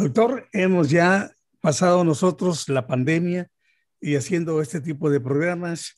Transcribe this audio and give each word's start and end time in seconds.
Doctor, 0.00 0.48
hemos 0.54 0.88
ya 0.88 1.30
pasado 1.60 2.04
nosotros 2.04 2.70
la 2.70 2.86
pandemia 2.86 3.50
y 4.00 4.16
haciendo 4.16 4.62
este 4.62 4.80
tipo 4.80 5.10
de 5.10 5.20
programas, 5.20 5.94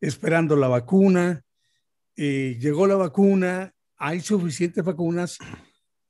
esperando 0.00 0.56
la 0.56 0.66
vacuna. 0.68 1.42
y 2.16 2.58
llegó 2.58 2.86
la 2.86 2.94
vacuna, 2.94 3.70
hay 3.98 4.20
suficientes 4.20 4.82
vacunas. 4.82 5.36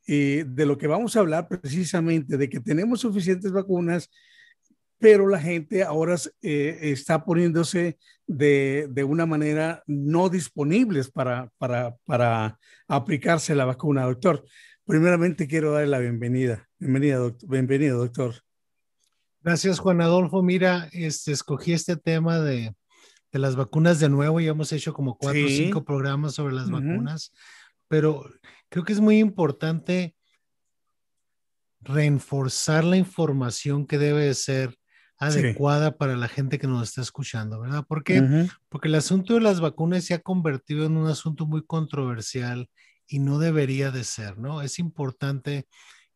Y 0.06 0.44
de 0.44 0.64
lo 0.64 0.78
que 0.78 0.86
vamos 0.86 1.16
a 1.16 1.20
hablar 1.20 1.48
precisamente, 1.48 2.36
de 2.36 2.48
que 2.48 2.60
tenemos 2.60 3.00
suficientes 3.00 3.50
vacunas, 3.50 4.08
pero 5.00 5.26
la 5.26 5.40
gente 5.40 5.82
ahora 5.82 6.14
eh, 6.40 6.78
está 6.82 7.24
poniéndose 7.24 7.98
de, 8.28 8.86
de, 8.90 9.02
una 9.02 9.26
manera 9.26 9.82
no 9.88 10.28
disponibles 10.28 11.10
para, 11.10 11.50
para, 11.58 11.96
para 12.06 12.60
aplicarse 12.86 13.56
la 13.56 13.64
vacuna, 13.64 14.04
doctor. 14.04 14.44
Primeramente 14.86 15.48
quiero 15.48 15.72
darle 15.72 15.88
la 15.88 15.98
bienvenida. 15.98 16.68
Bienvenida, 16.84 17.16
doctor. 17.16 17.48
Bienvenido, 17.48 17.96
doctor. 17.96 18.34
Gracias, 19.40 19.78
Juan 19.78 20.02
Adolfo. 20.02 20.42
Mira, 20.42 20.90
este, 20.92 21.32
escogí 21.32 21.72
este 21.72 21.96
tema 21.96 22.40
de, 22.40 22.76
de 23.32 23.38
las 23.38 23.56
vacunas 23.56 24.00
de 24.00 24.10
nuevo. 24.10 24.38
Ya 24.38 24.50
hemos 24.50 24.70
hecho 24.70 24.92
como 24.92 25.16
cuatro 25.16 25.46
o 25.46 25.48
cinco 25.48 25.82
programas 25.82 26.34
sobre 26.34 26.52
las 26.52 26.66
uh 26.66 26.72
-huh. 26.72 26.86
vacunas, 26.86 27.32
pero 27.88 28.30
creo 28.68 28.84
que 28.84 28.92
es 28.92 29.00
muy 29.00 29.18
importante 29.18 30.14
reforzar 31.80 32.84
la 32.84 32.98
información 32.98 33.86
que 33.86 33.96
debe 33.96 34.26
de 34.26 34.34
ser 34.34 34.76
adecuada 35.16 35.88
sí. 35.88 35.96
para 35.98 36.16
la 36.16 36.28
gente 36.28 36.58
que 36.58 36.66
nos 36.66 36.86
está 36.86 37.00
escuchando, 37.00 37.62
¿verdad? 37.62 37.86
¿Por 37.86 38.04
qué? 38.04 38.20
Uh 38.20 38.24
-huh. 38.24 38.52
Porque 38.68 38.88
el 38.88 38.96
asunto 38.96 39.32
de 39.32 39.40
las 39.40 39.58
vacunas 39.58 40.04
se 40.04 40.12
ha 40.12 40.18
convertido 40.18 40.84
en 40.84 40.98
un 40.98 41.06
asunto 41.06 41.46
muy 41.46 41.64
controversial 41.64 42.68
y 43.06 43.20
no 43.20 43.38
debería 43.38 43.90
de 43.90 44.04
ser, 44.04 44.36
¿no? 44.36 44.60
Es 44.60 44.78
importante 44.78 45.66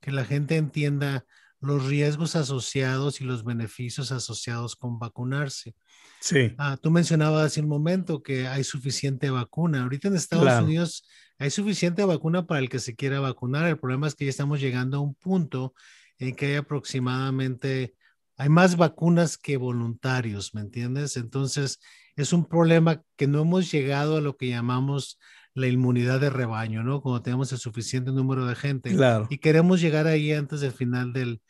que 0.01 0.13
la 0.13 0.25
gente 0.25 0.57
entienda 0.57 1.25
los 1.61 1.87
riesgos 1.87 2.37
asociados 2.37 3.21
y 3.21 3.25
los 3.25 3.45
beneficios 3.45 4.13
asociados 4.13 4.77
con 4.77 4.99
vacunarse. 4.99 5.75
Sí. 6.21 6.55
Ah, 6.59 6.77
tú 6.81 6.91
mencionabas 6.91 7.47
hace 7.47 7.61
un 7.61 7.69
momento 7.69 8.23
que 8.23 8.47
hay 8.47 8.65
suficiente 8.65 9.31
vacuna. 9.31 9.83
Ahorita 9.83 10.09
en 10.09 10.17
Estados 10.17 10.45
claro. 10.45 10.65
Unidos 10.65 11.05
hay 11.39 11.51
suficiente 11.51 12.05
vacuna 12.05 12.47
para 12.47 12.61
el 12.61 12.69
que 12.69 12.79
se 12.79 12.95
quiera 12.95 13.21
vacunar. 13.21 13.67
El 13.67 13.79
problema 13.79 14.07
es 14.07 14.15
que 14.15 14.25
ya 14.25 14.31
estamos 14.31 14.61
llegando 14.61 14.99
a 14.99 15.01
un 15.01 15.15
punto 15.15 15.75
en 16.19 16.35
que 16.35 16.47
hay 16.47 16.55
aproximadamente, 16.57 17.95
hay 18.37 18.49
más 18.49 18.77
vacunas 18.77 19.39
que 19.39 19.57
voluntarios, 19.57 20.55
¿me 20.55 20.61
entiendes? 20.61 21.17
Entonces, 21.17 21.81
es 22.17 22.33
un 22.33 22.45
problema 22.45 23.03
que 23.17 23.29
no 23.29 23.43
hemos 23.43 23.71
llegado 23.71 24.17
a 24.17 24.21
lo 24.21 24.37
que 24.37 24.49
llamamos 24.49 25.19
la 25.59 25.69
inmunidad 25.69 26.21
de 26.21 26.31
rebaño, 26.31 26.83
¿no? 26.83 27.01
Cuando 27.01 27.23
tenemos 27.23 27.53
el 27.53 27.59
suficiente 27.59 28.13
número 28.13 28.47
de 28.47 28.55
gente. 28.55 28.95
Claro. 28.95 29.27
Y 29.31 29.39
queremos 29.39 29.81
llegar 29.81 30.07
ahí 30.07 30.33
antes 30.33 30.61
del 30.61 30.73
final 30.73 31.13
del, 31.13 31.41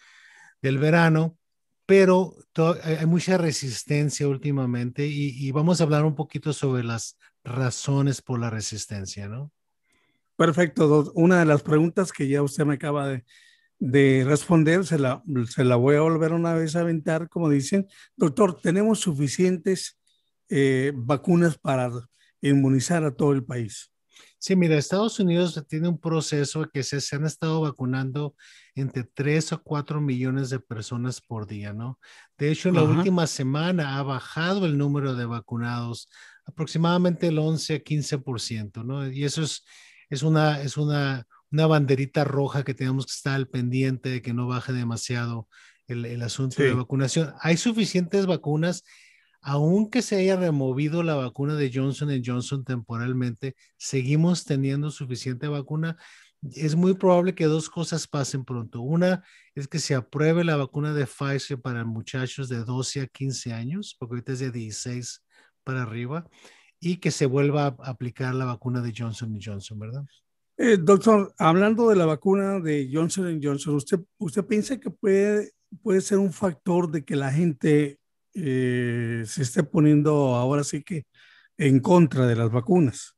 del 0.62 0.78
verano, 0.78 1.36
pero 1.86 2.34
hay 2.82 3.06
mucha 3.06 3.38
resistencia 3.38 4.28
últimamente 4.28 5.06
y, 5.06 5.30
y, 5.30 5.52
vamos 5.52 5.80
a 5.80 5.84
hablar 5.84 6.04
un 6.04 6.14
poquito 6.14 6.52
sobre 6.52 6.84
las 6.84 7.16
razones 7.44 8.20
por 8.20 8.38
la 8.38 8.50
resistencia, 8.50 9.28
¿no? 9.28 9.52
Perfecto. 10.36 11.10
Una 11.14 11.38
de 11.38 11.46
las 11.46 11.62
preguntas 11.62 12.12
que 12.12 12.28
ya 12.28 12.42
usted 12.42 12.64
me 12.64 12.74
acaba 12.74 13.08
de, 13.08 13.24
de 13.78 14.24
responder, 14.26 14.84
se 14.84 14.98
la, 14.98 15.22
se 15.48 15.64
la 15.64 15.76
voy 15.76 15.96
a 15.96 16.00
volver 16.00 16.32
una 16.32 16.54
vez 16.54 16.76
a 16.76 16.80
aventar, 16.80 17.28
como 17.28 17.48
dicen. 17.48 17.86
Doctor, 18.16 18.60
¿tenemos 18.60 19.00
suficientes 19.00 19.98
eh, 20.48 20.92
vacunas 20.94 21.58
para 21.58 21.90
inmunizar 22.40 23.04
a 23.04 23.14
todo 23.14 23.32
el 23.32 23.44
país? 23.44 23.92
Sí, 24.40 24.54
mira, 24.54 24.78
Estados 24.78 25.18
Unidos 25.18 25.64
tiene 25.68 25.88
un 25.88 25.98
proceso 25.98 26.68
que 26.72 26.84
se, 26.84 27.00
se, 27.00 27.16
han 27.16 27.26
estado 27.26 27.60
vacunando 27.60 28.36
entre 28.76 29.02
3 29.02 29.52
o 29.52 29.62
4 29.62 30.00
millones 30.00 30.48
de 30.50 30.60
personas 30.60 31.20
por 31.20 31.46
día, 31.48 31.72
¿no? 31.72 31.98
De 32.38 32.52
hecho, 32.52 32.68
en 32.68 32.76
la 32.76 32.84
última 32.84 33.26
semana 33.26 33.98
ha 33.98 34.02
bajado 34.04 34.64
el 34.64 34.78
número 34.78 35.16
de 35.16 35.26
vacunados 35.26 36.08
aproximadamente 36.46 37.26
el 37.26 37.38
11 37.38 37.74
a 37.74 37.78
15%, 37.82 38.84
¿no? 38.84 39.10
Y 39.10 39.24
eso 39.24 39.42
es, 39.42 39.64
es, 40.08 40.22
una, 40.22 40.62
es 40.62 40.76
una, 40.76 41.26
una 41.50 41.66
banderita 41.66 42.22
roja 42.22 42.62
que 42.62 42.74
tenemos 42.74 43.06
que 43.06 43.12
estar 43.12 43.34
al 43.34 43.48
pendiente 43.48 44.08
de 44.08 44.22
que 44.22 44.34
no 44.34 44.46
baje 44.46 44.72
demasiado 44.72 45.48
el, 45.88 46.04
el 46.04 46.22
asunto 46.22 46.56
sí. 46.58 46.62
de 46.62 46.74
vacunación. 46.74 47.34
Hay 47.40 47.56
suficientes 47.56 48.26
vacunas 48.26 48.84
aunque 49.40 50.02
se 50.02 50.16
haya 50.16 50.36
removido 50.36 51.02
la 51.02 51.14
vacuna 51.14 51.54
de 51.54 51.70
Johnson 51.72 52.10
Johnson 52.24 52.64
temporalmente, 52.64 53.54
seguimos 53.76 54.44
teniendo 54.44 54.90
suficiente 54.90 55.48
vacuna. 55.48 55.96
Es 56.54 56.76
muy 56.76 56.94
probable 56.94 57.34
que 57.34 57.46
dos 57.46 57.68
cosas 57.68 58.06
pasen 58.06 58.44
pronto. 58.44 58.80
Una 58.80 59.24
es 59.54 59.68
que 59.68 59.78
se 59.78 59.94
apruebe 59.94 60.44
la 60.44 60.56
vacuna 60.56 60.92
de 60.92 61.06
Pfizer 61.06 61.60
para 61.60 61.84
muchachos 61.84 62.48
de 62.48 62.64
12 62.64 63.02
a 63.02 63.06
15 63.06 63.52
años, 63.52 63.96
porque 63.98 64.14
ahorita 64.14 64.32
es 64.32 64.38
de 64.40 64.50
16 64.50 65.24
para 65.64 65.82
arriba, 65.82 66.28
y 66.80 66.96
que 66.96 67.10
se 67.10 67.26
vuelva 67.26 67.66
a 67.66 67.90
aplicar 67.90 68.34
la 68.34 68.44
vacuna 68.44 68.80
de 68.80 68.92
Johnson 68.96 69.38
Johnson, 69.42 69.78
¿verdad? 69.78 70.04
Eh, 70.56 70.76
doctor, 70.76 71.32
hablando 71.38 71.88
de 71.88 71.96
la 71.96 72.06
vacuna 72.06 72.58
de 72.58 72.90
Johnson 72.92 73.40
Johnson, 73.42 73.76
¿usted, 73.76 74.00
usted 74.18 74.44
piensa 74.44 74.78
que 74.78 74.90
puede, 74.90 75.52
puede 75.82 76.00
ser 76.00 76.18
un 76.18 76.32
factor 76.32 76.90
de 76.90 77.04
que 77.04 77.14
la 77.14 77.30
gente 77.32 77.98
eh, 78.40 79.24
se 79.26 79.42
esté 79.42 79.62
poniendo 79.62 80.36
ahora 80.36 80.64
sí 80.64 80.82
que 80.82 81.06
en 81.56 81.80
contra 81.80 82.26
de 82.26 82.36
las 82.36 82.50
vacunas. 82.50 83.16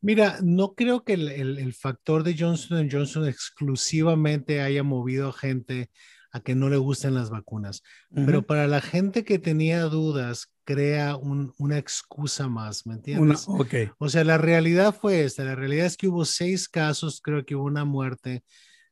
Mira, 0.00 0.38
no 0.42 0.74
creo 0.74 1.04
que 1.04 1.14
el, 1.14 1.28
el, 1.28 1.58
el 1.58 1.74
factor 1.74 2.22
de 2.22 2.36
Johnson 2.38 2.88
Johnson 2.90 3.26
exclusivamente 3.26 4.60
haya 4.60 4.82
movido 4.82 5.28
a 5.28 5.32
gente 5.32 5.90
a 6.32 6.40
que 6.40 6.54
no 6.54 6.68
le 6.68 6.78
gusten 6.78 7.14
las 7.14 7.28
vacunas, 7.28 7.82
uh 8.10 8.20
-huh. 8.20 8.26
pero 8.26 8.42
para 8.42 8.66
la 8.66 8.80
gente 8.80 9.22
que 9.22 9.38
tenía 9.38 9.82
dudas, 9.82 10.52
crea 10.64 11.16
un, 11.16 11.52
una 11.58 11.76
excusa 11.76 12.48
más, 12.48 12.86
¿me 12.86 12.94
entiendes? 12.94 13.46
Una, 13.46 13.60
okay. 13.60 13.90
O 13.98 14.08
sea, 14.08 14.24
la 14.24 14.38
realidad 14.38 14.94
fue 14.94 15.24
esta, 15.24 15.44
la 15.44 15.54
realidad 15.54 15.86
es 15.86 15.96
que 15.96 16.08
hubo 16.08 16.24
seis 16.24 16.68
casos, 16.68 17.20
creo 17.20 17.44
que 17.44 17.54
hubo 17.54 17.64
una 17.64 17.84
muerte 17.84 18.44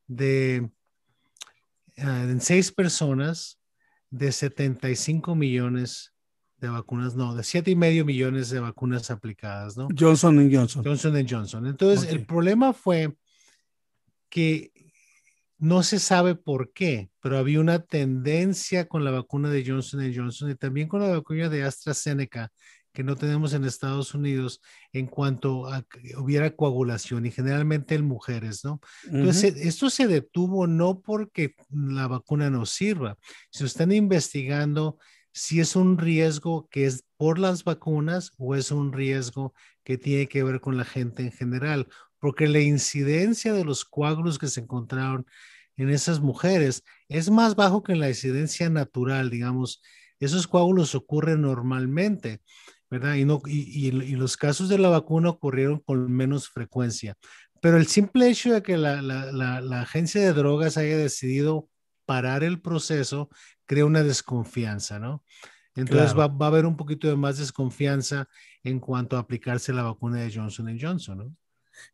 de 0.07 0.69
uh, 1.99 2.31
en 2.31 2.41
seis 2.41 2.73
personas 2.73 3.60
de 4.11 4.33
75 4.33 5.35
millones 5.35 6.13
de 6.59 6.69
vacunas, 6.69 7.17
no, 7.17 7.35
de 7.35 7.43
7 7.43 7.71
y 7.71 7.77
medio 7.77 8.05
millones 8.05 8.51
de 8.51 8.61
vacunas 8.61 9.11
aplicadas, 9.11 9.77
¿no? 9.77 9.89
Johnson 9.99 10.51
Johnson. 10.53 10.85
Johnson 10.85 11.27
Johnson. 11.29 11.67
Entonces, 11.67 12.05
okay. 12.05 12.19
el 12.19 12.27
problema 12.27 12.73
fue 12.73 13.15
que 14.29 14.73
no 15.59 15.83
se 15.83 15.99
sabe 15.99 16.35
por 16.35 16.73
qué, 16.73 17.11
pero 17.21 17.39
había 17.39 17.61
una 17.61 17.81
tendencia 17.81 18.89
con 18.89 19.05
la 19.05 19.11
vacuna 19.11 19.51
de 19.51 19.65
Johnson 19.67 20.13
Johnson 20.15 20.51
y 20.51 20.55
también 20.55 20.89
con 20.89 21.01
la 21.01 21.11
vacuna 21.11 21.49
de 21.49 21.65
AstraZeneca 21.65 22.51
que 22.93 23.05
no 23.05 23.17
tenemos 23.17 23.53
en 23.53 23.65
Estados 23.65 24.15
Unidos 24.15 24.61
en 24.93 25.07
cuanto 25.07 25.67
a 25.67 25.83
que 25.83 26.17
hubiera 26.17 26.55
coagulación 26.55 27.27
y 27.27 27.31
generalmente 27.31 27.95
en 27.95 28.05
mujeres, 28.05 28.65
¿no? 28.65 28.81
Entonces, 29.05 29.55
uh 29.55 29.57
-huh. 29.57 29.67
esto 29.69 29.91
se 29.91 30.07
detuvo 30.07 30.67
no 30.67 31.01
porque 31.01 31.55
la 31.71 32.09
vacuna 32.09 32.51
no 32.51 32.67
sirva, 32.67 33.17
se 33.51 33.65
están 33.65 33.93
investigando 33.93 34.99
si 35.33 35.61
es 35.61 35.77
un 35.77 35.99
riesgo 35.99 36.69
que 36.71 36.87
es 36.87 37.05
por 37.17 37.39
las 37.39 37.63
vacunas 37.65 38.33
o 38.37 38.55
es 38.57 38.71
un 38.71 38.93
riesgo 38.93 39.55
que 39.85 39.97
tiene 39.97 40.27
que 40.27 40.43
ver 40.43 40.61
con 40.61 40.77
la 40.77 40.85
gente 40.85 41.23
en 41.23 41.33
general, 41.33 41.87
porque 42.19 42.49
la 42.49 42.61
incidencia 42.61 43.53
de 43.53 43.65
los 43.65 43.85
coágulos 43.85 44.39
que 44.39 44.49
se 44.49 44.61
encontraron 44.61 45.27
en 45.77 45.91
esas 45.91 46.21
mujeres 46.21 46.83
es 47.09 47.31
más 47.31 47.55
bajo 47.55 47.83
que 47.83 47.93
en 47.93 48.01
la 48.01 48.09
incidencia 48.09 48.69
natural, 48.69 49.31
digamos, 49.31 49.81
esos 50.19 50.47
coágulos 50.47 50.95
ocurren 50.95 51.41
normalmente. 51.41 52.43
¿Verdad? 52.91 53.15
Y, 53.15 53.25
no, 53.25 53.41
y, 53.47 53.89
y, 53.89 54.17
los 54.17 54.37
casos 54.37 54.69
de 54.69 54.79
la 54.79 54.89
vacuna 54.89 55.31
ocurrieron 55.31 55.79
con 55.81 56.11
menos 56.11 56.49
frecuencia. 56.49 57.15
Pero 57.61 57.77
el 57.77 57.87
simple 57.87 58.29
hecho 58.29 58.53
de 58.53 58.63
que 58.63 58.77
la, 58.77 59.01
la, 59.03 59.31
la, 59.33 59.61
la 59.61 59.83
agencia 59.83 60.21
de 60.21 60.33
drogas 60.33 60.77
haya 60.77 60.97
decidido 60.97 61.69
parar 62.07 62.43
el 62.43 62.61
proceso 62.61 63.29
crea 63.67 63.85
una 63.85 64.03
desconfianza, 64.03 64.99
¿no? 64.99 65.25
Entonces 65.77 66.15
claro. 66.15 66.33
va, 66.33 66.39
va, 66.39 66.47
a 66.47 66.49
haber 66.49 66.67
un 66.67 66.77
poquito 66.77 67.07
de 67.07 67.17
más 67.17 67.39
desconfianza 67.39 68.29
en 68.65 68.81
cuanto 68.81 69.17
a 69.17 69.21
aplicarse 69.21 69.73
la 69.73 69.85
vacuna 69.85 70.21
de 70.21 70.35
Johnson 70.35 70.77
Johnson, 70.81 71.19
¿no? 71.19 71.37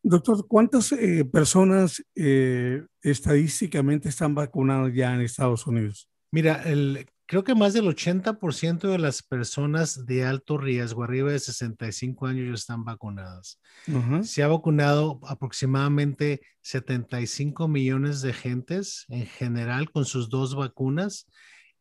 Doctor, 0.03 0.47
¿cuántas 0.49 0.93
eh, 0.93 1.25
personas 1.25 2.03
eh, 2.15 2.83
estadísticamente 3.03 4.09
están 4.09 4.35
vacunadas 4.35 4.93
ya 4.95 5.15
en 5.15 5.21
Estados 5.21 5.67
Unidos? 5.67 6.09
Mira, 6.33 6.63
el, 6.65 7.07
creo 7.27 7.45
que 7.45 7.55
más 7.55 7.75
del 7.75 7.87
80% 7.87 8.89
de 8.89 8.99
las 8.99 9.23
personas 9.23 10.07
de 10.07 10.25
alto 10.25 10.59
riesgo, 10.59 11.03
arriba 11.03 11.33
de 11.33 11.39
65 11.39 12.27
años, 12.27 12.49
ya 12.49 12.55
están 12.55 12.85
vacunadas. 12.85 13.61
Uh 13.89 13.93
-huh. 13.93 14.23
Se 14.25 14.43
ha 14.43 14.49
vacunado 14.49 15.21
aproximadamente 15.27 16.41
75 16.63 17.69
millones 17.69 18.23
de 18.23 18.33
gentes 18.33 19.05
en 19.09 19.27
general 19.27 19.91
con 19.91 20.05
sus 20.05 20.29
dos 20.29 20.55
vacunas 20.55 21.27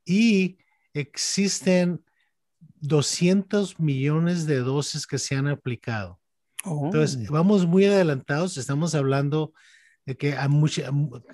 y 0.04 0.58
existen 0.94 2.04
200 2.82 3.80
millones 3.80 4.46
de 4.46 4.58
dosis 4.58 5.06
que 5.06 5.20
se 5.20 5.36
han 5.36 5.48
aplicado. 5.48 6.20
Oh. 6.64 6.86
Entonces, 6.86 7.30
vamos 7.30 7.68
muy 7.68 7.86
adelantados, 7.86 8.58
estamos 8.58 8.96
hablando 8.96 9.54
de 10.06 10.16
que 10.16 10.34
a, 10.34 10.48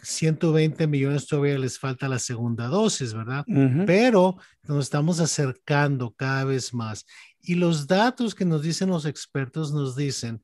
120 0.02 0.88
millones 0.88 1.28
todavía 1.28 1.60
les 1.60 1.78
falta 1.78 2.08
la 2.08 2.20
segunda 2.20 2.68
dosis, 2.68 3.14
¿verdad? 3.14 3.46
Pero 3.86 4.38
nos 4.64 4.86
estamos 4.86 5.20
acercando 5.20 6.14
cada 6.16 6.46
vez 6.46 6.74
más. 6.74 7.06
Y 7.42 7.56
los 7.56 7.88
datos 7.88 8.34
que 8.34 8.46
nos 8.46 8.62
dicen 8.62 8.90
los 8.90 9.06
expertos 9.06 9.74
nos 9.74 9.96
dicen 9.96 10.42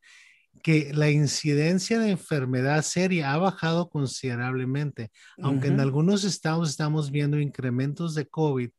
que 0.61 0.91
la 0.93 1.09
incidencia 1.09 1.99
de 1.99 2.11
enfermedad 2.11 2.81
seria 2.81 3.33
ha 3.33 3.37
bajado 3.37 3.89
considerablemente, 3.89 5.11
aunque 5.41 5.67
en 5.67 5.79
algunos 5.79 6.23
estados 6.23 6.69
estamos 6.69 7.11
viendo 7.11 7.39
incrementos 7.39 8.15
de 8.15 8.27
COVID, 8.27 8.69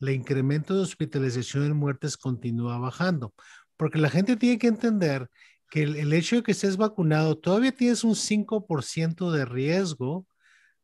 el 0.00 0.08
incremento 0.10 0.74
de 0.74 0.82
hospitalización 0.82 1.66
y 1.66 1.72
muertes 1.72 2.16
continúa 2.16 2.78
bajando, 2.78 3.32
porque 3.76 3.98
la 3.98 4.10
gente 4.10 4.36
tiene 4.36 4.58
que 4.58 4.66
entender 4.66 5.30
que 5.70 5.82
el, 5.82 6.12
hecho 6.12 6.36
de 6.36 6.42
que 6.42 6.52
estés 6.52 6.76
vacunado, 6.76 7.36
todavía 7.36 7.72
tienes 7.72 8.04
un 8.04 8.14
5% 8.14 9.30
de 9.30 9.44
riesgo 9.44 10.26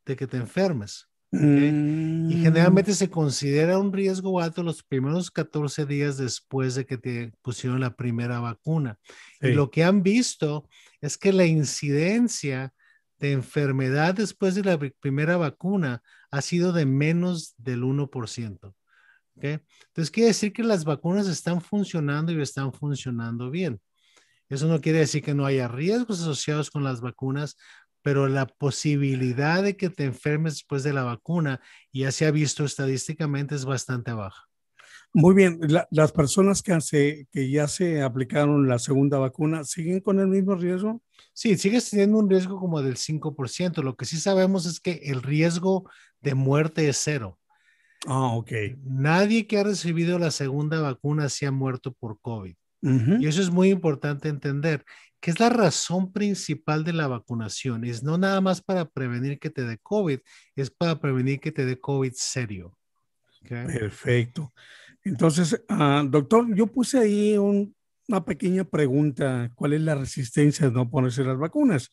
de 0.05 0.15
que 0.15 0.27
te 0.27 0.37
enfermes. 0.37 1.07
Y 1.31 1.37
mm. 1.37 2.43
generalmente 2.43 2.93
se 2.93 3.09
considera 3.09 3.77
un 3.77 3.91
riesgo 3.91 4.39
alto 4.39 4.63
los 4.63 4.83
primeros 4.83 5.31
14 5.31 5.85
días 5.85 6.17
después 6.17 6.75
de 6.75 6.85
que 6.85 6.97
te 6.97 7.33
pusieron 7.41 7.81
la 7.81 7.95
primera 7.95 8.39
vacuna. 8.39 8.97
Y 9.41 9.49
lo 9.49 9.69
que 9.69 9.83
han 9.83 10.01
visto 10.01 10.69
es 11.01 11.17
que 11.17 11.33
la 11.33 11.45
incidencia 11.45 12.73
de 13.17 13.31
enfermedad 13.31 14.13
después 14.13 14.55
de 14.55 14.63
la 14.63 14.79
primera 14.99 15.35
vacuna 15.37 16.01
ha 16.31 16.41
sido 16.41 16.71
de 16.73 16.85
menos 16.85 17.55
del 17.57 17.83
1%. 17.83 18.73
Entonces 19.37 20.11
quiere 20.11 20.27
decir 20.27 20.53
que 20.53 20.63
las 20.63 20.85
vacunas 20.85 21.27
están 21.27 21.59
funcionando 21.59 22.31
y 22.31 22.41
están 22.41 22.71
funcionando 22.71 23.49
bien. 23.49 23.81
Eso 24.49 24.67
no 24.67 24.81
quiere 24.81 24.99
decir 24.99 25.23
que 25.23 25.33
no 25.33 25.45
haya 25.45 25.67
riesgos 25.67 26.21
asociados 26.21 26.69
con 26.69 26.83
las 26.83 27.01
vacunas, 27.01 27.57
pero 28.01 28.27
la 28.27 28.45
posibilidad 28.45 29.63
de 29.63 29.75
que 29.77 29.89
te 29.89 30.03
enfermes 30.05 30.53
después 30.53 30.83
de 30.83 30.93
la 30.93 31.03
vacuna 31.03 31.61
ya 31.91 32.11
se 32.11 32.25
ha 32.25 32.31
visto 32.31 32.63
estadísticamente 32.63 33.55
es 33.55 33.65
bastante 33.65 34.13
baja. 34.13 34.43
Muy 35.11 35.33
bien, 35.33 35.59
las 35.91 36.11
personas 36.11 36.61
que, 36.61 37.25
que 37.31 37.49
ya 37.49 37.67
se 37.69 38.01
aplicaron 38.01 38.67
la 38.67 38.79
segunda 38.79 39.17
vacuna, 39.17 39.63
¿siguen 39.63 40.01
con 40.01 40.19
el 40.19 40.27
mismo 40.27 40.55
riesgo? 40.55 41.01
Sí, 41.31 41.57
sigues 41.57 41.89
teniendo 41.89 42.17
un 42.17 42.29
riesgo 42.29 42.59
como 42.59 42.81
del 42.81 42.97
5%. 42.97 43.81
Lo 43.81 43.95
que 43.95 44.05
sí 44.05 44.17
sabemos 44.17 44.65
es 44.65 44.79
que 44.79 44.99
el 45.05 45.23
riesgo 45.23 45.89
de 46.19 46.35
muerte 46.35 46.89
es 46.89 46.97
cero. 47.01 47.39
Ah, 48.05 48.33
ok. 48.35 48.51
Nadie 48.83 49.47
que 49.47 49.57
ha 49.57 49.63
recibido 49.63 50.19
la 50.19 50.31
segunda 50.31 50.81
vacuna 50.81 51.29
se 51.29 51.45
ha 51.45 51.51
muerto 51.51 51.93
por 51.93 52.19
COVID. 52.19 52.55
Y 53.19 53.25
eso 53.25 53.41
es 53.41 53.49
muy 53.49 53.69
importante 53.69 54.29
entender, 54.29 54.85
que 55.19 55.31
es 55.31 55.39
la 55.39 55.49
razón 55.49 56.13
principal 56.13 56.83
de 56.83 56.93
la 56.93 57.07
vacunación. 57.07 57.83
Es 57.83 58.03
no 58.03 58.17
nada 58.17 58.41
más 58.41 58.61
para 58.61 58.85
prevenir 58.87 59.39
que 59.39 59.49
te 59.49 59.63
dé 59.63 59.79
COVID, 59.79 60.19
es 60.55 60.69
para 60.69 60.99
prevenir 60.99 61.39
que 61.39 61.51
te 61.51 61.65
dé 61.65 61.79
COVID 61.79 62.11
serio. 62.13 62.77
Perfecto. 63.47 64.53
Entonces, 65.03 65.63
ah, 65.69 66.03
doctor, 66.07 66.53
yo 66.55 66.67
puse 66.67 66.99
ahí 66.99 67.37
una 67.37 68.23
pequeña 68.25 68.63
pregunta, 68.63 69.51
¿cuál 69.55 69.73
es 69.73 69.81
la 69.81 69.95
resistencia 69.95 70.67
de 70.67 70.73
no 70.73 70.89
ponerse 70.89 71.23
las 71.23 71.37
vacunas? 71.37 71.89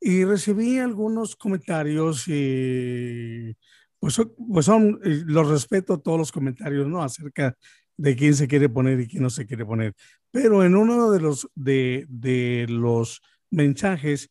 Y 0.00 0.24
recibí 0.24 0.78
algunos 0.78 1.34
comentarios 1.34 2.28
y 2.28 3.56
pues, 3.98 4.20
pues 4.52 4.66
son, 4.66 5.00
los 5.02 5.48
respeto 5.48 5.98
todos 5.98 6.18
los 6.18 6.32
comentarios, 6.32 6.86
¿no? 6.86 7.02
Acerca 7.02 7.56
de 7.98 8.16
quién 8.16 8.34
se 8.34 8.48
quiere 8.48 8.70
poner 8.70 8.98
y 9.00 9.08
quién 9.08 9.22
no 9.22 9.28
se 9.28 9.46
quiere 9.46 9.66
poner. 9.66 9.94
Pero 10.30 10.64
en 10.64 10.74
uno 10.74 11.10
de 11.10 11.20
los, 11.20 11.48
de, 11.54 12.06
de 12.08 12.66
los 12.70 13.20
mensajes 13.50 14.30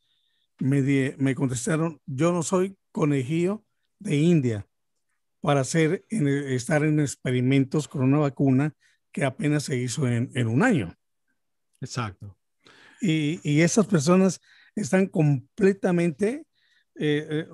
me, 0.58 1.14
me 1.19 1.36
contestaron, 1.36 2.02
yo 2.06 2.31
no 2.31 2.42
soy 2.42 2.75
conejillo 2.92 3.64
de 4.00 4.16
India 4.16 4.68
para 5.42 5.60
hacer, 5.62 6.06
estar 6.10 6.84
en 6.84 7.00
experimentos 7.00 7.88
con 7.88 8.04
una 8.04 8.19
vacuna 8.19 8.74
que 9.12 9.24
apenas 9.24 9.64
se 9.64 9.78
hizo 9.78 10.08
en, 10.08 10.31
en 10.34 10.48
un 10.48 10.63
año. 10.63 10.96
Exacto. 11.81 12.38
Y, 13.02 13.40
y 13.44 13.62
esas 13.62 13.86
personas 13.86 14.42
están 14.75 15.08
completamente 15.08 16.46
eh, 16.96 17.28
eh, 17.30 17.48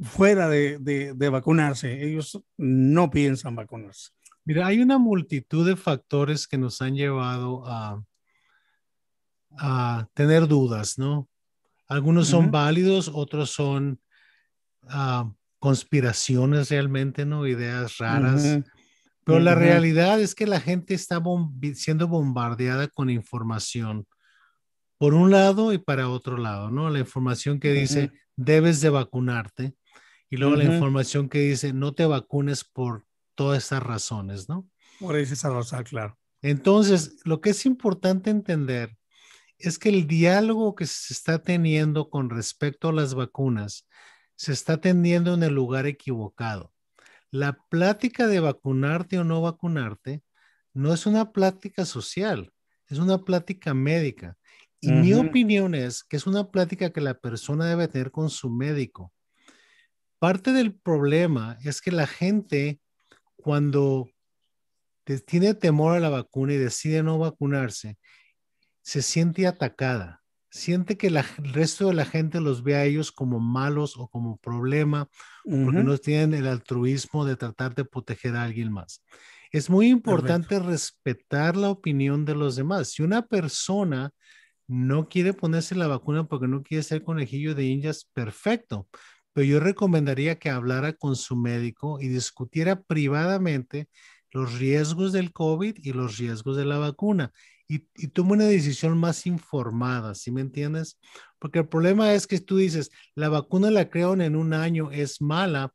fuera 0.00 0.48
de, 0.48 0.78
de, 0.78 1.14
de, 1.14 1.28
vacunarse. 1.28 2.04
Ellos 2.04 2.40
no 2.56 3.10
piensan 3.10 3.56
vacunarse. 3.56 4.10
Mira, 4.44 4.66
hay 4.66 4.80
una 4.80 4.98
multitud 4.98 5.66
de 5.66 5.76
factores 5.76 6.46
que 6.46 6.58
nos 6.58 6.82
han 6.82 6.94
llevado 6.94 7.66
a, 7.66 8.02
a 9.56 10.08
tener 10.14 10.46
dudas, 10.46 10.98
¿no? 10.98 11.28
Algunos 11.86 12.28
son 12.28 12.50
válidos, 12.50 13.10
otros 13.12 13.50
son 13.50 14.00
ah, 14.88 15.30
conspiraciones 15.58 16.70
realmente, 16.70 17.24
¿no? 17.24 17.46
Ideas 17.46 17.98
raras. 17.98 18.60
Pero 19.24 19.40
la 19.40 19.54
realidad 19.54 20.20
es 20.20 20.34
que 20.34 20.46
la 20.46 20.60
gente 20.60 20.92
está 20.92 21.22
siendo 21.74 22.08
bombardeada 22.08 22.88
con 22.88 23.08
información 23.08 24.06
por 24.98 25.14
un 25.14 25.30
lado 25.30 25.72
y 25.72 25.78
para 25.78 26.08
otro 26.08 26.36
lado, 26.36 26.70
¿no? 26.70 26.90
La 26.90 26.98
información 26.98 27.58
que 27.58 27.72
dice 27.72 28.12
debes 28.36 28.80
de 28.80 28.90
vacunarte 28.90 29.74
y 30.28 30.36
luego 30.36 30.56
la 30.56 30.64
información 30.64 31.28
que 31.28 31.38
dice 31.38 31.72
no 31.72 31.92
te 31.94 32.06
vacunes 32.06 32.64
por 32.64 33.04
todas 33.34 33.62
estas 33.62 33.82
razones, 33.82 34.48
¿no? 34.48 34.68
Por 35.00 35.16
esa 35.16 35.50
razón, 35.50 35.84
claro. 35.84 36.18
Entonces, 36.42 37.20
lo 37.24 37.40
que 37.40 37.50
es 37.50 37.66
importante 37.66 38.30
entender 38.30 38.96
es 39.58 39.78
que 39.78 39.88
el 39.88 40.06
diálogo 40.06 40.74
que 40.74 40.86
se 40.86 41.14
está 41.14 41.42
teniendo 41.42 42.10
con 42.10 42.30
respecto 42.30 42.88
a 42.88 42.92
las 42.92 43.14
vacunas 43.14 43.88
se 44.36 44.52
está 44.52 44.80
teniendo 44.80 45.34
en 45.34 45.42
el 45.42 45.54
lugar 45.54 45.86
equivocado. 45.86 46.72
La 47.30 47.58
plática 47.68 48.26
de 48.26 48.40
vacunarte 48.40 49.18
o 49.18 49.24
no 49.24 49.40
vacunarte 49.40 50.22
no 50.72 50.92
es 50.92 51.06
una 51.06 51.32
plática 51.32 51.84
social, 51.84 52.52
es 52.88 52.98
una 52.98 53.24
plática 53.24 53.74
médica. 53.74 54.36
Y 54.80 54.92
mi 54.92 55.14
opinión 55.14 55.74
es 55.74 56.04
que 56.04 56.16
es 56.16 56.26
una 56.26 56.50
plática 56.50 56.90
que 56.90 57.00
la 57.00 57.14
persona 57.14 57.64
debe 57.64 57.88
tener 57.88 58.10
con 58.10 58.28
su 58.28 58.50
médico. 58.50 59.14
Parte 60.18 60.52
del 60.52 60.74
problema 60.74 61.56
es 61.64 61.80
que 61.80 61.90
la 61.90 62.06
gente 62.06 62.80
cuando 63.44 64.08
tiene 65.26 65.52
temor 65.52 65.94
a 65.94 66.00
la 66.00 66.08
vacuna 66.08 66.54
y 66.54 66.56
decide 66.56 67.02
no 67.02 67.18
vacunarse, 67.18 67.98
se 68.80 69.02
siente 69.02 69.46
atacada, 69.46 70.22
siente 70.50 70.96
que 70.96 71.08
el 71.08 71.22
resto 71.52 71.88
de 71.88 71.94
la 71.94 72.06
gente 72.06 72.40
los 72.40 72.62
ve 72.62 72.74
a 72.76 72.84
ellos 72.84 73.12
como 73.12 73.40
malos 73.40 73.98
o 73.98 74.08
como 74.08 74.38
problema, 74.38 75.10
porque 75.44 75.84
no 75.84 75.98
tienen 75.98 76.32
el 76.32 76.46
altruismo 76.46 77.26
de 77.26 77.36
tratar 77.36 77.74
de 77.74 77.84
proteger 77.84 78.34
a 78.34 78.44
alguien 78.44 78.72
más. 78.72 79.04
Es 79.52 79.68
muy 79.68 79.88
importante 79.88 80.58
respetar 80.58 81.54
la 81.54 81.68
opinión 81.68 82.24
de 82.24 82.34
los 82.34 82.56
demás. 82.56 82.92
Si 82.92 83.02
una 83.02 83.26
persona 83.26 84.10
no 84.66 85.10
quiere 85.10 85.34
ponerse 85.34 85.74
la 85.74 85.86
vacuna 85.86 86.26
porque 86.26 86.48
no 86.48 86.62
quiere 86.62 86.82
ser 86.82 87.04
conejillo 87.04 87.54
de 87.54 87.64
indias, 87.64 88.08
perfecto 88.14 88.88
pero 89.34 89.44
yo 89.44 89.60
recomendaría 89.60 90.38
que 90.38 90.48
hablara 90.48 90.94
con 90.94 91.16
su 91.16 91.36
médico 91.36 92.00
y 92.00 92.08
discutiera 92.08 92.80
privadamente 92.82 93.88
los 94.30 94.58
riesgos 94.58 95.12
del 95.12 95.32
COVID 95.32 95.76
y 95.82 95.92
los 95.92 96.16
riesgos 96.16 96.56
de 96.56 96.64
la 96.64 96.78
vacuna 96.78 97.32
y, 97.68 97.88
y 97.96 98.08
tome 98.08 98.32
una 98.32 98.46
decisión 98.46 98.96
más 98.96 99.26
informada, 99.26 100.14
¿sí 100.14 100.30
me 100.30 100.40
entiendes? 100.40 100.98
Porque 101.38 101.58
el 101.60 101.68
problema 101.68 102.12
es 102.14 102.26
que 102.26 102.40
tú 102.40 102.56
dices, 102.56 102.90
la 103.14 103.28
vacuna 103.28 103.70
la 103.70 103.90
crearon 103.90 104.22
en 104.22 104.36
un 104.36 104.54
año, 104.54 104.90
es 104.92 105.20
mala. 105.20 105.72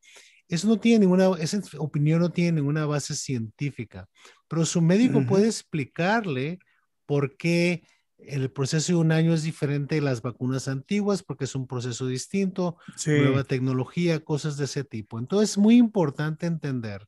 Eso 0.47 0.67
no 0.67 0.79
tiene 0.79 0.99
ninguna, 0.99 1.31
esa 1.39 1.61
opinión 1.77 2.21
no 2.21 2.31
tiene 2.31 2.53
ninguna 2.53 2.85
base 2.85 3.13
científica, 3.13 4.07
pero 4.47 4.65
su 4.65 4.81
médico 4.81 5.23
puede 5.27 5.45
explicarle 5.45 6.59
por 7.05 7.37
qué 7.37 7.83
el 8.25 8.51
proceso 8.51 8.93
de 8.93 8.99
un 8.99 9.11
año 9.11 9.33
es 9.33 9.43
diferente 9.43 9.95
de 9.95 10.01
las 10.01 10.21
vacunas 10.21 10.67
antiguas 10.67 11.23
porque 11.23 11.45
es 11.45 11.55
un 11.55 11.67
proceso 11.67 12.07
distinto, 12.07 12.77
nueva 13.05 13.43
tecnología, 13.43 14.23
cosas 14.23 14.57
de 14.57 14.65
ese 14.65 14.83
tipo. 14.83 15.19
Entonces 15.19 15.51
es 15.51 15.57
muy 15.57 15.77
importante 15.77 16.45
entender 16.45 17.07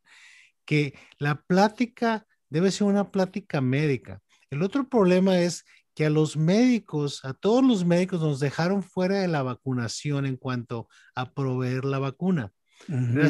que 0.65 0.93
la 1.17 1.41
plática 1.41 2.25
debe 2.49 2.71
ser 2.71 2.87
una 2.87 3.11
plática 3.11 3.61
médica. 3.61 4.21
El 4.49 4.63
otro 4.63 4.87
problema 4.87 5.39
es 5.39 5.65
que 5.93 6.05
a 6.05 6.09
los 6.09 6.37
médicos, 6.37 7.23
a 7.25 7.33
todos 7.33 7.63
los 7.63 7.85
médicos 7.85 8.21
nos 8.21 8.39
dejaron 8.39 8.83
fuera 8.83 9.19
de 9.19 9.27
la 9.27 9.43
vacunación 9.43 10.25
en 10.25 10.37
cuanto 10.37 10.87
a 11.15 11.33
proveer 11.33 11.85
la 11.85 11.99
vacuna. 11.99 12.51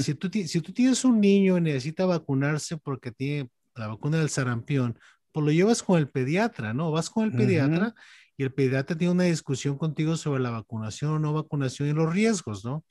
si, 0.01 0.15
tú, 0.15 0.29
si 0.31 0.61
tú 0.61 0.71
tienes 0.71 1.03
un 1.03 1.19
niño 1.19 1.57
y 1.57 1.61
necesita 1.61 2.05
vacunarse 2.05 2.77
porque 2.77 3.11
tiene 3.11 3.49
la 3.75 3.87
vacuna 3.87 4.19
del 4.19 4.29
sarampión, 4.29 4.97
pues 5.31 5.45
lo 5.45 5.51
llevas 5.51 5.83
con 5.83 5.97
el 5.97 6.09
pediatra, 6.09 6.73
¿no? 6.73 6.91
Vas 6.91 7.09
con 7.09 7.25
el 7.25 7.31
pediatra 7.31 7.93
y 8.37 8.43
el 8.43 8.53
pediatra 8.53 8.97
tiene 8.97 9.13
una 9.13 9.23
discusión 9.23 9.77
contigo 9.77 10.17
sobre 10.17 10.41
la 10.41 10.49
vacunación 10.49 11.11
o 11.11 11.19
no 11.19 11.33
vacunación 11.33 11.89
y 11.89 11.93
los 11.93 12.11
riesgos, 12.11 12.65
¿no? 12.65 12.83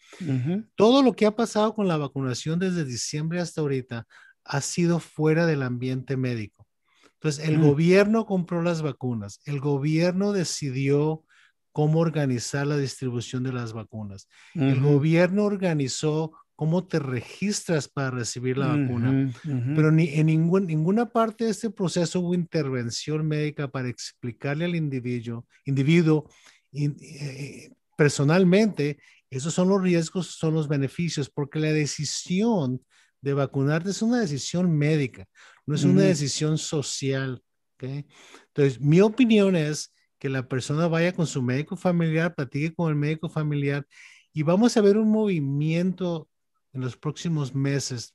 Todo 0.74 1.02
lo 1.02 1.14
que 1.14 1.26
ha 1.26 1.34
pasado 1.34 1.74
con 1.74 1.88
la 1.88 1.96
vacunación 1.96 2.58
desde 2.58 2.84
diciembre 2.84 3.40
hasta 3.40 3.60
ahorita 3.60 4.06
ha 4.44 4.60
sido 4.60 5.00
fuera 5.00 5.46
del 5.46 5.62
ambiente 5.62 6.16
médico. 6.16 6.66
Entonces, 7.14 7.46
el 7.46 7.58
mm. 7.58 7.62
gobierno 7.62 8.26
compró 8.26 8.62
las 8.62 8.80
vacunas, 8.80 9.40
el 9.44 9.60
gobierno 9.60 10.32
decidió 10.32 11.24
cómo 11.72 12.00
organizar 12.00 12.66
la 12.66 12.76
distribución 12.76 13.42
de 13.42 13.52
las 13.52 13.72
vacunas. 13.72 14.28
El 14.54 14.80
gobierno 14.80 15.44
organizó 15.44 16.32
cómo 16.60 16.86
te 16.86 16.98
registras 16.98 17.88
para 17.88 18.10
recibir 18.10 18.58
la 18.58 18.66
vacuna, 18.66 19.32
pero 19.74 19.90
ni, 19.90 20.08
en 20.08 20.26
ninguna 20.26 21.06
parte 21.06 21.44
de 21.44 21.52
este 21.52 21.70
proceso 21.70 22.20
hubo 22.20 22.34
intervención 22.34 23.26
médica 23.26 23.68
para 23.68 23.88
explicarle 23.88 24.66
al 24.66 24.74
individuo, 24.76 25.46
individuo 25.64 26.28
eh, 26.74 27.72
personalmente, 27.96 28.98
esos 29.30 29.54
son 29.54 29.70
los 29.70 29.80
riesgos, 29.80 30.36
son 30.36 30.52
los 30.52 30.68
beneficios, 30.68 31.30
porque 31.30 31.60
la 31.60 31.72
decisión 31.72 32.84
de 33.22 33.32
vacunarte 33.32 33.88
es 33.88 34.02
una 34.02 34.20
decisión 34.20 34.70
médica, 34.70 35.26
no 35.64 35.74
es 35.74 35.84
una 35.84 36.02
decisión 36.02 36.58
social. 36.58 37.42
Entonces, 37.78 38.78
mi 38.82 39.00
opinión 39.00 39.56
es 39.56 39.94
que 40.18 40.28
la 40.28 40.46
persona 40.46 40.88
vaya 40.88 41.14
con 41.14 41.26
su 41.26 41.40
médico 41.40 41.74
familiar, 41.74 42.34
platique 42.34 42.74
con 42.74 42.90
el 42.90 42.96
médico 42.96 43.30
familiar 43.30 43.86
y 44.34 44.42
vamos 44.42 44.76
a 44.76 44.82
ver 44.82 44.98
un 44.98 45.10
movimiento 45.10 46.28
en 46.72 46.80
los 46.80 46.96
próximos 46.96 47.54
meses, 47.54 48.14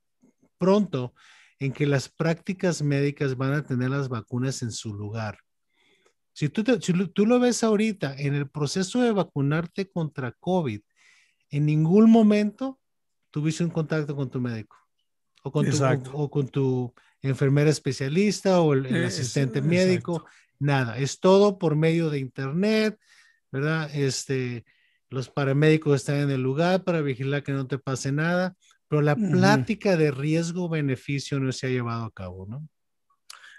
pronto, 0.57 1.13
en 1.59 1.71
que 1.71 1.85
las 1.85 2.09
prácticas 2.09 2.81
médicas 2.81 3.37
van 3.37 3.53
a 3.53 3.63
tener 3.63 3.89
las 3.89 4.09
vacunas 4.09 4.61
en 4.61 4.71
su 4.71 4.93
lugar. 4.93 5.39
Si 6.33 6.49
tú, 6.49 6.63
tú 6.63 7.25
lo 7.25 7.39
ves 7.39 7.63
ahorita 7.63 8.15
en 8.17 8.33
el 8.35 8.49
proceso 8.49 9.01
de 9.01 9.13
vacunarte 9.13 9.89
contra 9.89 10.33
COVID, 10.33 10.81
en 11.49 11.65
ningún 11.65 12.09
momento 12.09 12.79
tuviste 13.31 13.63
un 13.63 13.69
contacto 13.69 14.15
con 14.15 14.29
tu 14.29 14.41
médico 14.41 14.75
o 15.43 15.51
con, 15.51 15.69
tu, 15.69 15.77
o, 16.13 16.29
con 16.29 16.49
tu 16.49 16.93
enfermera 17.21 17.69
especialista 17.69 18.59
o 18.61 18.73
el, 18.73 19.05
asistente 19.05 19.61
médico, 19.61 20.25
nada. 20.59 20.97
Es 20.97 21.19
todo 21.19 21.57
por 21.57 21.75
medio 21.75 22.09
de 22.09 22.19
internet, 22.19 22.99
¿verdad? 23.51 23.89
Este, 23.95 24.65
los 25.09 25.29
paramédicos 25.29 25.95
están 25.95 26.17
en 26.17 26.31
el 26.31 26.41
lugar 26.41 26.83
para 26.83 27.01
vigilar 27.01 27.43
que 27.43 27.51
no 27.51 27.67
te 27.67 27.77
pase 27.77 28.11
nada, 28.11 28.55
pero 28.87 29.01
la 29.01 29.15
plática 29.15 29.97
de 29.97 30.11
riesgo-beneficio 30.11 31.39
no 31.39 31.51
se 31.51 31.67
ha 31.67 31.69
llevado 31.69 32.05
a 32.05 32.11
cabo, 32.11 32.45
¿no? 32.47 32.67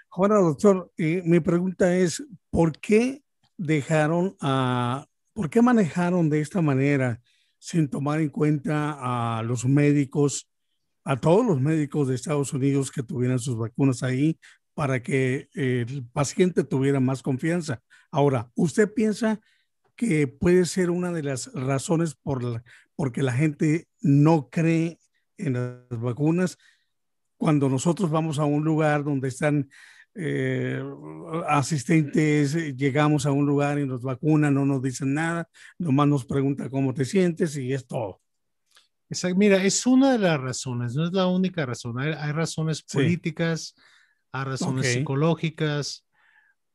Ahora, 0.09 0.37
doctor, 0.37 0.91
mi 0.97 1.39
pregunta 1.39 1.95
es, 1.95 2.23
¿por 2.49 2.71
qué 2.79 3.21
dejaron 3.57 4.35
a, 4.41 5.05
por 5.33 5.49
qué 5.49 5.61
manejaron 5.61 6.29
de 6.29 6.41
esta 6.41 6.61
manera 6.61 7.21
sin 7.59 7.89
tomar 7.89 8.21
en 8.21 8.29
cuenta 8.29 9.37
a 9.37 9.43
los 9.43 9.65
médicos, 9.65 10.49
a 11.03 11.19
todos 11.19 11.45
los 11.45 11.61
médicos 11.61 12.07
de 12.07 12.15
Estados 12.15 12.53
Unidos 12.53 12.91
que 12.91 13.03
tuvieran 13.03 13.39
sus 13.39 13.57
vacunas 13.57 14.01
ahí 14.03 14.39
para 14.73 15.01
que 15.01 15.49
el 15.53 16.05
paciente 16.13 16.63
tuviera 16.63 16.99
más 16.99 17.21
confianza? 17.21 17.81
Ahora, 18.11 18.49
¿usted 18.55 18.91
piensa 18.93 19.39
que 19.97 20.27
puede 20.27 20.65
ser 20.65 20.89
una 20.89 21.11
de 21.11 21.23
las 21.23 21.51
razones 21.53 22.15
por 22.15 22.43
la, 22.43 22.63
porque 22.95 23.23
la 23.23 23.33
gente 23.33 23.87
no 23.99 24.49
cree 24.49 24.99
en 25.37 25.53
las 25.53 25.99
vacunas 25.99 26.57
cuando 27.35 27.67
nosotros 27.67 28.09
vamos 28.09 28.39
a 28.39 28.45
un 28.45 28.63
lugar 28.63 29.03
donde 29.03 29.27
están 29.27 29.69
eh, 30.15 30.81
asistentes, 31.47 32.55
llegamos 32.75 33.25
a 33.25 33.31
un 33.31 33.45
lugar 33.45 33.77
y 33.77 33.85
nos 33.85 34.01
vacunan, 34.01 34.53
no 34.53 34.65
nos 34.65 34.81
dicen 34.81 35.13
nada, 35.13 35.47
nomás 35.77 36.07
nos 36.07 36.25
pregunta 36.25 36.69
cómo 36.69 36.93
te 36.93 37.05
sientes 37.05 37.55
y 37.57 37.73
es 37.73 37.85
todo. 37.85 38.21
Mira, 39.35 39.63
es 39.63 39.85
una 39.85 40.11
de 40.13 40.19
las 40.19 40.39
razones, 40.39 40.95
no 40.95 41.05
es 41.05 41.13
la 41.13 41.27
única 41.27 41.65
razón. 41.65 41.99
Hay, 41.99 42.31
razones 42.31 42.81
políticas, 42.81 43.75
hay 44.31 44.43
razones 44.43 44.91
psicológicas, 44.91 46.06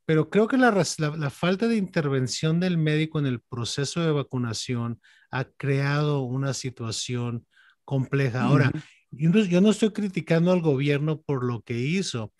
pero 0.04 0.30
creo 0.30 0.48
que 0.48 0.56
la, 0.56 0.70
la, 0.98 1.30
falta 1.30 1.68
de 1.68 1.76
intervención 1.76 2.60
del 2.60 2.76
médico 2.76 3.18
en 3.18 3.26
el 3.26 3.40
proceso 3.40 4.00
de 4.00 4.10
vacunación 4.10 5.00
ha 5.30 5.44
creado 5.44 6.20
una 6.20 6.54
situación 6.54 7.46
compleja. 7.84 8.42
Ahora, 8.42 8.72
yo, 9.10 9.30
no, 9.30 9.40
yo, 9.40 9.60
no, 9.60 9.70
estoy 9.70 9.90
criticando 9.90 10.52
al 10.52 10.60
gobierno 10.60 11.20
por 11.20 11.44
lo 11.44 11.62
que 11.62 11.78
hizo, 11.78 12.32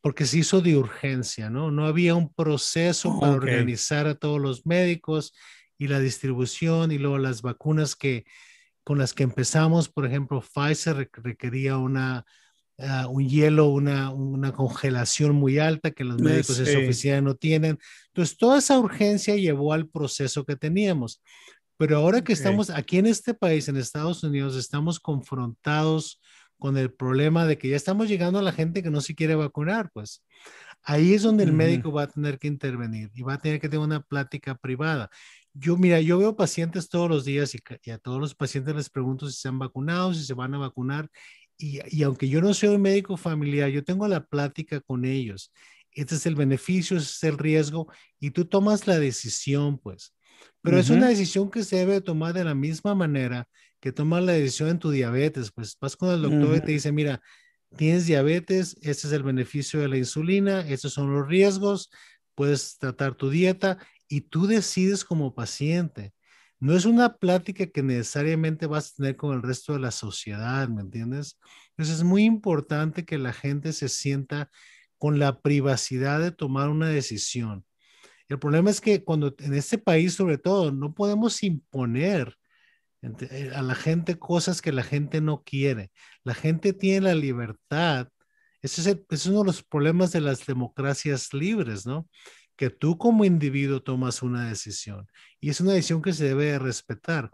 porque 0.00 0.24
se 0.24 0.38
hizo 0.38 0.60
de 0.60 0.76
urgencia, 0.76 1.50
¿no? 1.50 1.70
No 1.70 1.86
había 1.86 2.14
un 2.14 2.32
proceso 2.32 3.20
para 3.20 3.32
organizar 3.32 4.06
a 4.06 4.14
todos 4.14 4.40
los 4.40 4.64
médicos 4.64 5.34
y 5.78 5.88
la 5.88 6.00
distribución 6.00 6.92
y 6.92 6.98
luego 6.98 7.18
las 7.18 7.42
vacunas 7.42 7.94
que 7.96 8.24
con 8.84 8.98
las 8.98 9.12
que 9.12 9.24
empezamos, 9.24 9.88
por 9.88 10.06
ejemplo, 10.06 10.40
Pfizer 10.40 11.10
requería 11.12 11.76
una 11.76 12.24
Ah, 12.78 13.06
un 13.08 13.26
hielo, 13.26 13.68
una, 13.68 14.10
una, 14.10 14.52
congelación 14.52 15.34
muy 15.34 15.58
alta 15.58 15.92
que 15.92 16.04
los 16.04 16.20
médicos 16.20 16.58
de 16.58 16.66
su 16.66 16.78
oficina 16.78 17.22
no 17.22 17.34
tienen. 17.34 17.78
Entonces, 18.08 18.36
toda 18.36 18.58
esa 18.58 18.78
urgencia 18.78 19.34
llevó 19.34 19.72
al 19.72 19.88
proceso 19.88 20.44
que 20.44 20.56
teníamos. 20.56 21.22
Pero 21.78 21.96
ahora 21.96 22.22
que 22.22 22.34
estamos 22.34 22.68
aquí 22.68 22.98
en 22.98 23.06
este 23.06 23.32
país, 23.32 23.68
en 23.68 23.78
Estados 23.78 24.22
Unidos, 24.22 24.56
estamos 24.56 25.00
confrontados 25.00 26.20
con 26.58 26.76
el 26.76 26.92
problema 26.92 27.46
de 27.46 27.56
que 27.56 27.68
ya 27.68 27.76
estamos 27.76 28.08
llegando 28.08 28.38
a 28.38 28.42
la 28.42 28.52
gente 28.52 28.82
que 28.82 28.90
no 28.90 29.00
se 29.00 29.14
quiere 29.14 29.34
vacunar, 29.34 29.90
pues 29.92 30.24
ahí 30.82 31.14
es 31.14 31.22
donde 31.22 31.44
el 31.44 31.52
médico 31.52 31.92
va 31.92 32.04
a 32.04 32.08
tener 32.08 32.38
que 32.38 32.46
intervenir 32.46 33.10
y 33.14 33.22
va 33.22 33.34
a 33.34 33.38
tener 33.38 33.60
que 33.60 33.68
tener 33.68 33.84
una 33.84 34.00
plática 34.00 34.54
privada. 34.54 35.10
Yo, 35.52 35.76
mira, 35.76 36.00
yo 36.00 36.18
veo 36.18 36.36
pacientes 36.36 36.88
todos 36.88 37.08
los 37.08 37.24
días 37.24 37.54
y, 37.54 37.58
y, 37.82 37.90
a 37.90 37.98
todos 37.98 38.20
los 38.20 38.34
pacientes 38.34 38.74
les 38.74 38.90
pregunto 38.90 39.28
si 39.28 39.38
se 39.38 39.48
han 39.48 39.58
vacunado, 39.58 40.14
si 40.14 40.24
se 40.24 40.34
van 40.34 40.54
a 40.54 40.58
vacunar 40.58 41.10
y, 41.58 42.02
aunque 42.02 42.28
yo 42.28 42.40
no 42.40 42.52
soy 42.54 42.70
un 42.70 42.82
médico 42.82 43.16
familiar, 43.16 43.70
yo 43.70 43.84
tengo 43.84 44.06
la 44.08 44.26
plática 44.26 44.80
con 44.80 45.04
ellos. 45.04 45.52
Este 45.92 46.14
es 46.14 46.26
el 46.26 46.34
beneficio, 46.34 46.96
este 46.96 47.10
es 47.10 47.24
el 47.24 47.38
riesgo, 47.38 47.90
y 48.20 48.30
tú 48.30 48.44
tomas 48.44 48.86
la 48.86 48.98
decisión, 48.98 49.78
pues. 49.78 50.14
Pero 50.60 50.78
es 50.78 50.90
una 50.90 51.08
decisión 51.08 51.50
que 51.50 51.64
se 51.64 51.76
debe 51.76 52.00
tomar 52.00 52.34
de 52.34 52.44
la 52.44 52.54
misma 52.54 52.94
manera 52.94 53.48
que 53.80 53.92
tomas 53.92 54.22
la 54.22 54.32
decisión 54.32 54.68
en 54.68 54.78
tu 54.78 54.90
diabetes. 54.90 55.52
Pues 55.52 55.76
vas 55.80 55.96
con 55.96 56.12
el 56.12 56.22
doctor 56.22 56.56
y 56.56 56.60
te 56.60 56.72
dice, 56.72 56.92
mira, 56.92 57.22
tienes 57.76 58.06
diabetes, 58.06 58.76
este 58.82 59.06
es 59.06 59.12
el 59.12 59.22
beneficio 59.22 59.80
de 59.80 59.88
la 59.88 59.96
insulina, 59.96 60.60
estos 60.68 60.92
son 60.92 61.12
los 61.12 61.26
riesgos, 61.26 61.90
puedes 62.34 62.78
tratar 62.78 63.14
tu 63.14 63.30
dieta 63.30 63.78
y 64.08 64.22
tú 64.22 64.46
decides 64.46 65.04
como 65.04 65.34
paciente 65.34 66.12
no 66.66 66.76
es 66.76 66.84
una 66.84 67.16
plática 67.16 67.66
que 67.66 67.80
necesariamente 67.80 68.66
vas 68.66 68.90
a 68.90 68.96
tener 68.96 69.16
con 69.16 69.32
el 69.36 69.42
resto 69.42 69.74
de 69.74 69.78
la 69.78 69.92
sociedad, 69.92 70.68
¿me 70.68 70.82
entiendes? 70.82 71.38
Entonces 71.70 71.98
es 71.98 72.02
muy 72.02 72.24
importante 72.24 73.04
que 73.04 73.18
la 73.18 73.32
gente 73.32 73.72
se 73.72 73.88
sienta 73.88 74.50
con 74.98 75.20
la 75.20 75.40
privacidad 75.42 76.18
de 76.18 76.32
tomar 76.32 76.68
una 76.68 76.88
decisión. 76.88 77.64
El 78.28 78.40
problema 78.40 78.70
es 78.70 78.80
que 78.80 79.04
cuando 79.04 79.32
en 79.38 79.54
este 79.54 79.78
país, 79.78 80.14
sobre 80.14 80.38
todo, 80.38 80.72
no 80.72 80.92
podemos 80.92 81.44
imponer 81.44 82.34
eh, 83.00 83.52
a 83.54 83.62
la 83.62 83.76
gente 83.76 84.18
cosas 84.18 84.60
que 84.60 84.72
la 84.72 84.82
gente 84.82 85.20
no 85.20 85.44
quiere. 85.44 85.92
La 86.24 86.34
gente 86.34 86.72
tiene 86.72 87.02
la 87.02 87.14
libertad. 87.14 88.08
Ese 88.60 88.80
es, 88.80 88.86
ese 88.88 89.04
es 89.10 89.26
uno 89.26 89.40
de 89.40 89.46
los 89.46 89.62
problemas 89.62 90.10
de 90.10 90.20
las 90.20 90.44
democracias 90.44 91.32
libres, 91.32 91.86
¿no? 91.86 92.08
Que 92.56 92.70
tú 92.70 92.98
como 92.98 93.24
individuo 93.24 93.82
tomas 93.82 94.22
una 94.22 94.48
decisión 94.48 95.06
y 95.40 95.50
es 95.50 95.60
una 95.60 95.72
decisión 95.72 96.02
que 96.02 96.12
se 96.12 96.24
debe 96.24 96.58
respetar. 96.58 97.30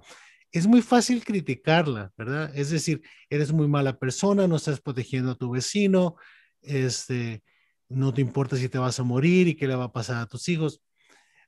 Es 0.51 0.67
muy 0.67 0.83
fácil 0.83 1.25
criticarla, 1.25 2.13
¿verdad? 2.17 2.53
Es 2.55 2.71
decir, 2.71 3.03
eres 3.31 3.53
muy 3.53 3.69
mala 3.69 3.99
persona, 3.99 4.47
no 4.47 4.57
estás 4.57 4.81
protegiendo 4.81 5.33
a 5.33 5.35
tu 5.37 5.51
vecino, 5.51 6.17
este, 6.61 7.43
no 7.89 8.13
te 8.13 8.21
importa 8.21 8.57
si 8.57 8.69
te 8.69 8.79
vas 8.79 8.99
a 9.01 9.03
morir 9.03 9.49
y 9.49 9.55
qué 9.57 9.67
le 9.67 9.77
va 9.77 9.85
a 9.85 9.93
pasar 9.93 10.19
a 10.19 10.27
tus 10.27 10.49
hijos. 10.49 10.83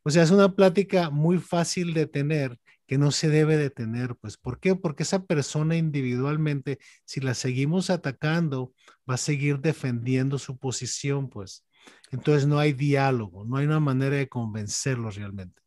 O 0.05 0.11
sea, 0.11 0.23
es 0.23 0.31
una 0.31 0.55
plática 0.55 1.11
muy 1.11 1.39
fácil 1.39 1.95
de 1.95 2.07
tener 2.07 2.59
que 2.87 2.99
no 2.99 3.11
se 3.11 3.31
debe 3.31 3.57
de 3.57 3.71
tener, 3.71 4.17
pues, 4.17 4.37
¿por 4.37 4.61
qué? 4.61 4.75
Porque 4.75 5.05
esa 5.05 5.25
persona 5.25 5.77
individualmente, 5.77 6.79
si 7.05 7.21
la 7.21 7.35
seguimos 7.35 7.89
atacando, 7.91 8.75
va 9.09 9.15
a 9.15 9.19
seguir 9.19 9.61
defendiendo 9.61 10.39
su 10.39 10.59
posición, 10.59 11.31
pues. 11.31 11.65
Entonces 12.11 12.47
no 12.47 12.59
hay 12.59 12.73
diálogo, 12.73 13.45
no 13.45 13.57
hay 13.57 13.67
una 13.67 13.81
manera 13.81 14.17
de 14.17 14.29
convencerlos 14.29 15.17
realmente. 15.17 15.61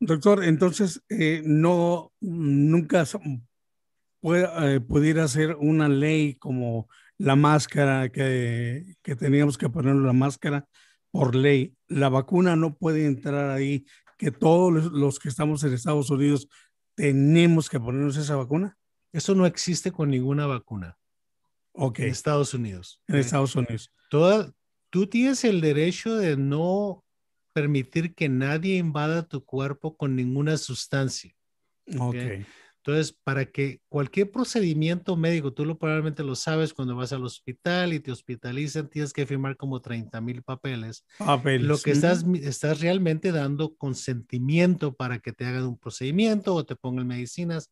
Doctor, 0.00 0.44
entonces 0.44 1.02
eh, 1.08 1.42
no, 1.44 2.12
nunca 2.20 3.04
puede, 4.20 4.76
eh, 4.76 4.80
pudiera 4.80 5.26
ser 5.28 5.56
una 5.56 5.88
ley 5.88 6.34
como 6.36 6.88
la 7.18 7.36
máscara, 7.36 8.08
que, 8.08 8.96
que 9.02 9.16
teníamos 9.16 9.58
que 9.58 9.68
poner 9.68 9.94
la 9.96 10.12
máscara 10.12 10.66
por 11.10 11.34
ley. 11.34 11.76
La 11.88 12.08
vacuna 12.08 12.56
no 12.56 12.76
puede 12.76 13.06
entrar 13.06 13.50
ahí, 13.50 13.84
que 14.18 14.30
todos 14.30 14.92
los 14.92 15.18
que 15.18 15.28
estamos 15.28 15.62
en 15.64 15.74
Estados 15.74 16.10
Unidos 16.10 16.48
tenemos 16.94 17.68
que 17.68 17.80
ponernos 17.80 18.16
esa 18.16 18.36
vacuna. 18.36 18.76
Eso 19.12 19.34
no 19.34 19.46
existe 19.46 19.92
con 19.92 20.10
ninguna 20.10 20.46
vacuna. 20.46 20.98
Ok. 21.72 22.00
En 22.00 22.08
Estados 22.08 22.54
Unidos. 22.54 23.00
En 23.06 23.16
Estados 23.16 23.54
Unidos. 23.54 23.92
Toda, 24.10 24.52
Tú 24.94 25.08
tienes 25.08 25.42
el 25.42 25.60
derecho 25.60 26.14
de 26.16 26.36
no 26.36 27.04
permitir 27.52 28.14
que 28.14 28.28
nadie 28.28 28.76
invada 28.76 29.26
tu 29.26 29.44
cuerpo 29.44 29.96
con 29.96 30.14
ninguna 30.14 30.56
sustancia. 30.56 31.34
Okay. 31.98 32.46
Entonces, 32.76 33.18
para 33.24 33.44
que 33.44 33.80
cualquier 33.88 34.30
procedimiento 34.30 35.16
médico, 35.16 35.52
tú 35.52 35.64
lo 35.64 35.80
probablemente 35.80 36.22
lo 36.22 36.36
sabes 36.36 36.72
cuando 36.72 36.94
vas 36.94 37.12
al 37.12 37.24
hospital 37.24 37.92
y 37.92 37.98
te 37.98 38.12
hospitalizan, 38.12 38.88
tienes 38.88 39.12
que 39.12 39.26
firmar 39.26 39.56
como 39.56 39.80
30 39.80 40.20
mil 40.20 40.44
papeles. 40.44 41.04
Papeles. 41.18 41.66
Lo 41.66 41.76
que 41.76 41.90
estás, 41.90 42.24
estás 42.40 42.78
realmente 42.78 43.32
dando 43.32 43.74
consentimiento 43.74 44.94
para 44.94 45.18
que 45.18 45.32
te 45.32 45.44
hagan 45.44 45.66
un 45.66 45.76
procedimiento 45.76 46.54
o 46.54 46.64
te 46.64 46.76
pongan 46.76 47.08
medicinas. 47.08 47.68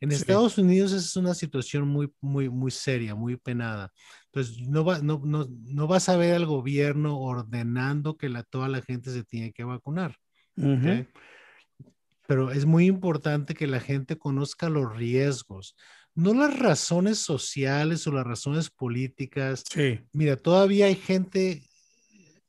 En 0.00 0.12
Estados 0.12 0.56
Unidos 0.56 0.92
es 0.92 1.14
una 1.16 1.34
situación 1.34 1.86
muy, 1.86 2.10
muy, 2.20 2.48
muy 2.48 2.70
seria, 2.70 3.14
muy 3.14 3.36
penada. 3.36 3.92
Entonces, 4.26 4.60
no, 4.66 4.84
va, 4.84 5.00
no, 5.00 5.20
no, 5.24 5.46
no 5.50 5.86
vas 5.86 6.08
a 6.08 6.16
ver 6.16 6.34
al 6.34 6.46
gobierno 6.46 7.18
ordenando 7.18 8.16
que 8.16 8.28
la, 8.28 8.42
toda 8.42 8.68
la 8.68 8.80
gente 8.80 9.10
se 9.10 9.24
tiene 9.24 9.52
que 9.52 9.64
vacunar. 9.64 10.16
¿okay? 10.56 11.06
pero 12.30 12.52
es 12.52 12.64
muy 12.64 12.86
importante 12.86 13.54
que 13.54 13.66
la 13.66 13.80
gente 13.80 14.16
conozca 14.16 14.68
los 14.68 14.96
riesgos, 14.96 15.74
no 16.14 16.32
las 16.32 16.56
razones 16.56 17.18
sociales 17.18 18.06
o 18.06 18.12
las 18.12 18.24
razones 18.24 18.70
políticas. 18.70 19.64
Sí. 19.68 19.98
Mira, 20.12 20.36
todavía 20.36 20.86
hay 20.86 20.94
gente 20.94 21.68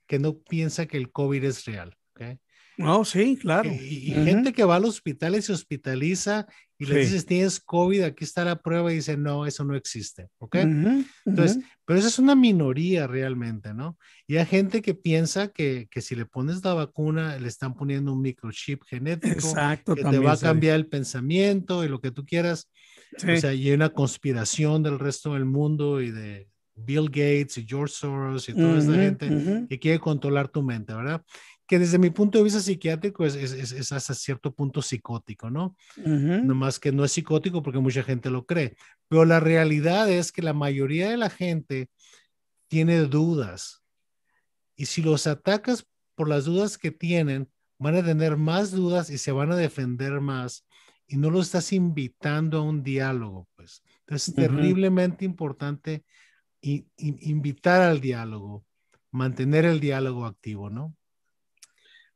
que 0.05 0.19
no 0.19 0.37
piensa 0.37 0.85
que 0.85 0.97
el 0.97 1.11
COVID 1.11 1.43
es 1.45 1.65
real. 1.65 1.97
¿okay? 2.11 2.37
No, 2.77 3.03
sí, 3.05 3.35
claro. 3.37 3.71
Y, 3.71 4.11
gente 4.11 4.53
que 4.53 4.63
va 4.63 4.75
al 4.75 4.85
hospital 4.85 5.33
y 5.33 5.41
se 5.41 5.53
hospitaliza 5.53 6.45
y 6.81 6.85
le 6.87 6.99
dices, 7.01 7.27
tienes 7.27 7.59
COVID, 7.59 8.01
aquí 8.01 8.23
está 8.23 8.43
la 8.43 8.59
prueba 8.59 8.91
y 8.91 8.95
dice, 8.95 9.15
no, 9.15 9.45
eso 9.45 9.63
no 9.63 9.75
existe. 9.75 10.29
¿Ok? 10.39 10.55
Entonces, 10.55 11.59
pero 11.85 11.99
esa 11.99 12.07
es 12.07 12.17
una 12.17 12.33
minoría 12.33 13.05
realmente, 13.05 13.71
¿no? 13.71 13.99
Y 14.25 14.37
hay 14.37 14.47
gente 14.47 14.81
que 14.81 14.95
piensa 14.95 15.49
que, 15.49 15.87
que, 15.91 16.01
si 16.01 16.15
le 16.15 16.25
pones 16.25 16.65
la 16.65 16.73
vacuna, 16.73 17.37
le 17.37 17.47
están 17.47 17.75
poniendo 17.75 18.11
un 18.11 18.21
microchip 18.21 18.81
genético 18.85 19.35
Exacto, 19.35 19.93
que 19.93 20.03
te 20.03 20.17
va 20.17 20.31
a 20.31 20.37
cambiar 20.37 20.75
el 20.75 20.87
pensamiento 20.87 21.83
y 21.83 21.87
lo 21.87 22.01
que 22.01 22.09
tú 22.09 22.25
quieras. 22.25 22.71
O 23.15 23.37
sea, 23.37 23.53
y 23.53 23.67
hay 23.67 23.73
una 23.73 23.89
conspiración 23.89 24.81
del 24.81 24.97
resto 24.97 25.35
del 25.35 25.45
mundo 25.45 26.01
y 26.01 26.09
de 26.09 26.47
Bill 26.73 27.09
Gates 27.09 27.59
y 27.59 27.65
George 27.67 27.93
Soros 27.93 28.49
y 28.49 28.53
toda 28.53 28.79
esta 28.79 28.93
gente 28.93 29.67
que 29.69 29.79
quiere 29.79 29.99
controlar 29.99 30.47
tu 30.47 30.63
mente, 30.63 30.95
¿verdad? 30.95 31.23
Que 31.71 31.79
desde 31.79 31.99
mi 31.99 32.09
punto 32.09 32.37
de 32.37 32.43
vista 32.43 32.59
psiquiátrico 32.59 33.25
es, 33.25 33.33
es, 33.33 33.71
es 33.71 33.91
hasta 33.93 34.13
cierto 34.13 34.53
punto 34.53 34.81
psicótico, 34.81 35.49
¿no? 35.49 35.77
No 35.95 36.53
más 36.53 36.81
que 36.81 36.91
no 36.91 37.05
es 37.05 37.13
psicótico 37.13 37.63
porque 37.63 37.79
mucha 37.79 38.03
gente 38.03 38.29
lo 38.29 38.45
cree, 38.45 38.75
pero 39.07 39.23
la 39.23 39.39
realidad 39.39 40.11
es 40.11 40.33
que 40.33 40.41
la 40.41 40.51
mayoría 40.51 41.09
de 41.09 41.15
la 41.15 41.29
gente 41.29 41.89
tiene 42.67 42.99
dudas 43.03 43.83
y 44.75 44.87
si 44.87 45.01
los 45.01 45.27
atacas 45.27 45.87
por 46.13 46.27
las 46.27 46.43
dudas 46.43 46.77
que 46.77 46.91
tienen, 46.91 47.49
van 47.79 47.95
a 47.95 48.03
tener 48.03 48.35
más 48.35 48.71
dudas 48.71 49.09
y 49.09 49.17
se 49.17 49.31
van 49.31 49.53
a 49.53 49.55
defender 49.55 50.19
más 50.19 50.67
y 51.07 51.15
no 51.15 51.29
lo 51.29 51.39
estás 51.39 51.71
invitando 51.71 52.57
a 52.57 52.63
un 52.63 52.83
diálogo, 52.83 53.47
pues. 53.55 53.81
Entonces 54.01 54.27
es 54.27 54.35
terriblemente 54.35 55.23
importante 55.23 56.03
invitar 56.97 57.81
al 57.81 58.01
diálogo, 58.01 58.65
mantener 59.11 59.63
el 59.63 59.79
diálogo 59.79 60.25
activo, 60.25 60.69
¿no? 60.69 60.97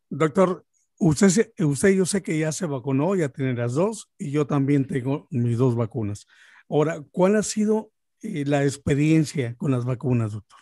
Doctor, 0.09 0.65
usted, 0.99 1.53
usted 1.59 1.89
yo 1.89 2.05
sé 2.05 2.21
que 2.21 2.37
ya 2.37 2.51
se 2.51 2.65
vacunó, 2.65 3.15
ya 3.15 3.29
tiene 3.29 3.53
las 3.53 3.73
dos, 3.73 4.11
y 4.17 4.31
yo 4.31 4.45
también 4.47 4.85
tengo 4.85 5.27
mis 5.31 5.57
dos 5.57 5.75
vacunas. 5.75 6.27
Ahora, 6.69 7.03
¿cuál 7.11 7.35
ha 7.35 7.43
sido 7.43 7.91
eh, 8.21 8.45
la 8.45 8.63
experiencia 8.63 9.55
con 9.55 9.71
las 9.71 9.85
vacunas, 9.85 10.33
doctor? 10.33 10.59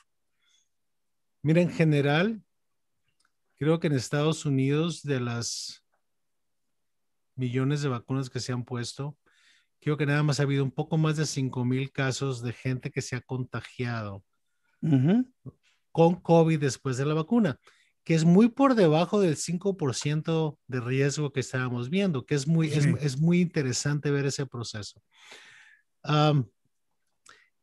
Mira, 1.41 1.61
en 1.61 1.69
general, 1.69 2.41
creo 3.57 3.79
que 3.79 3.87
en 3.87 3.93
Estados 3.93 4.45
Unidos, 4.45 5.03
de 5.03 5.19
las 5.19 5.85
millones 7.35 7.81
de 7.81 7.89
vacunas 7.89 8.29
que 8.29 8.39
se 8.39 8.53
han 8.53 8.63
puesto, 8.63 9.17
creo 9.79 9.97
que 9.97 10.05
nada 10.05 10.23
más 10.23 10.39
ha 10.39 10.43
habido 10.43 10.63
un 10.63 10.71
poco 10.71 10.97
más 10.97 11.17
de 11.17 11.25
5 11.25 11.65
mil 11.65 11.91
casos 11.91 12.41
de 12.41 12.53
gente 12.53 12.91
que 12.91 13.01
se 13.01 13.17
ha 13.17 13.21
contagiado 13.21 14.23
con 15.91 16.15
COVID 16.21 16.59
después 16.59 16.97
de 16.97 17.05
la 17.05 17.13
vacuna 17.13 17.59
que 18.03 18.15
es 18.15 18.25
muy 18.25 18.49
por 18.49 18.75
debajo 18.75 19.21
del 19.21 19.37
5% 19.37 20.57
de 20.67 20.81
riesgo 20.81 21.31
que 21.31 21.39
estábamos 21.39 21.89
viendo, 21.89 22.25
que 22.25 22.35
es 22.35 22.47
muy, 22.47 22.67
es, 22.69 23.17
muy 23.19 23.41
interesante 23.41 24.11
ver 24.11 24.25
ese 24.25 24.45
proceso. 24.45 25.01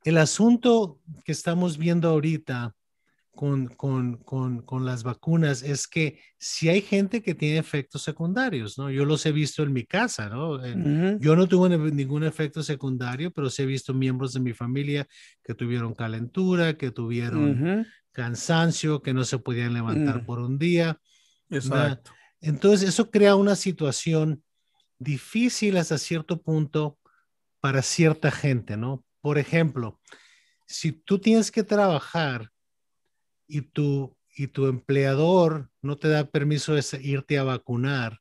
el 0.04 0.18
asunto 0.18 0.98
que 1.24 1.32
estamos 1.32 1.76
viendo 1.76 2.08
ahorita 2.08 2.74
con, 3.32 3.68
con, 3.68 4.16
con, 4.18 4.62
con, 4.62 4.84
las 4.84 5.02
vacunas 5.02 5.62
es 5.62 5.86
que 5.86 6.18
si 6.36 6.68
hay 6.68 6.82
gente 6.82 7.22
que 7.22 7.34
tiene 7.34 7.58
efectos 7.58 8.02
secundarios, 8.02 8.76
¿no? 8.76 8.90
Yo 8.90 9.04
los 9.04 9.24
he 9.24 9.32
visto 9.32 9.62
en 9.62 9.72
mi 9.72 9.84
casa, 9.84 10.28
¿no? 10.28 10.60
Yo 11.18 11.36
no 11.36 11.46
tuve 11.46 11.70
ningún 11.92 12.24
efecto 12.24 12.62
secundario, 12.62 13.30
pero 13.30 13.48
sí 13.48 13.62
he 13.62 13.66
visto 13.66 13.94
miembros 13.94 14.32
de 14.32 14.40
mi 14.40 14.52
familia 14.52 15.06
que 15.42 15.54
tuvieron 15.54 15.94
calentura, 15.94 16.76
que 16.76 16.90
tuvieron 16.90 17.86
cansancio, 18.12 19.02
que 19.02 19.14
no 19.14 19.24
se 19.24 19.38
podían 19.38 19.74
levantar 19.74 20.22
mm. 20.22 20.26
por 20.26 20.40
un 20.40 20.58
día. 20.58 21.00
Exacto. 21.48 22.12
Entonces, 22.40 22.88
eso 22.88 23.10
crea 23.10 23.36
una 23.36 23.56
situación 23.56 24.42
difícil 24.98 25.76
hasta 25.76 25.98
cierto 25.98 26.40
punto 26.40 26.98
para 27.60 27.82
cierta 27.82 28.30
gente, 28.30 28.76
¿no? 28.76 29.04
Por 29.20 29.38
ejemplo, 29.38 30.00
si 30.66 30.92
tú 30.92 31.18
tienes 31.18 31.50
que 31.50 31.62
trabajar 31.62 32.50
y 33.46 33.62
tu, 33.62 34.16
y 34.34 34.46
tu 34.46 34.66
empleador 34.66 35.70
no 35.82 35.96
te 35.96 36.08
da 36.08 36.24
permiso 36.24 36.74
de 36.74 36.84
irte 37.02 37.38
a 37.38 37.42
vacunar, 37.42 38.20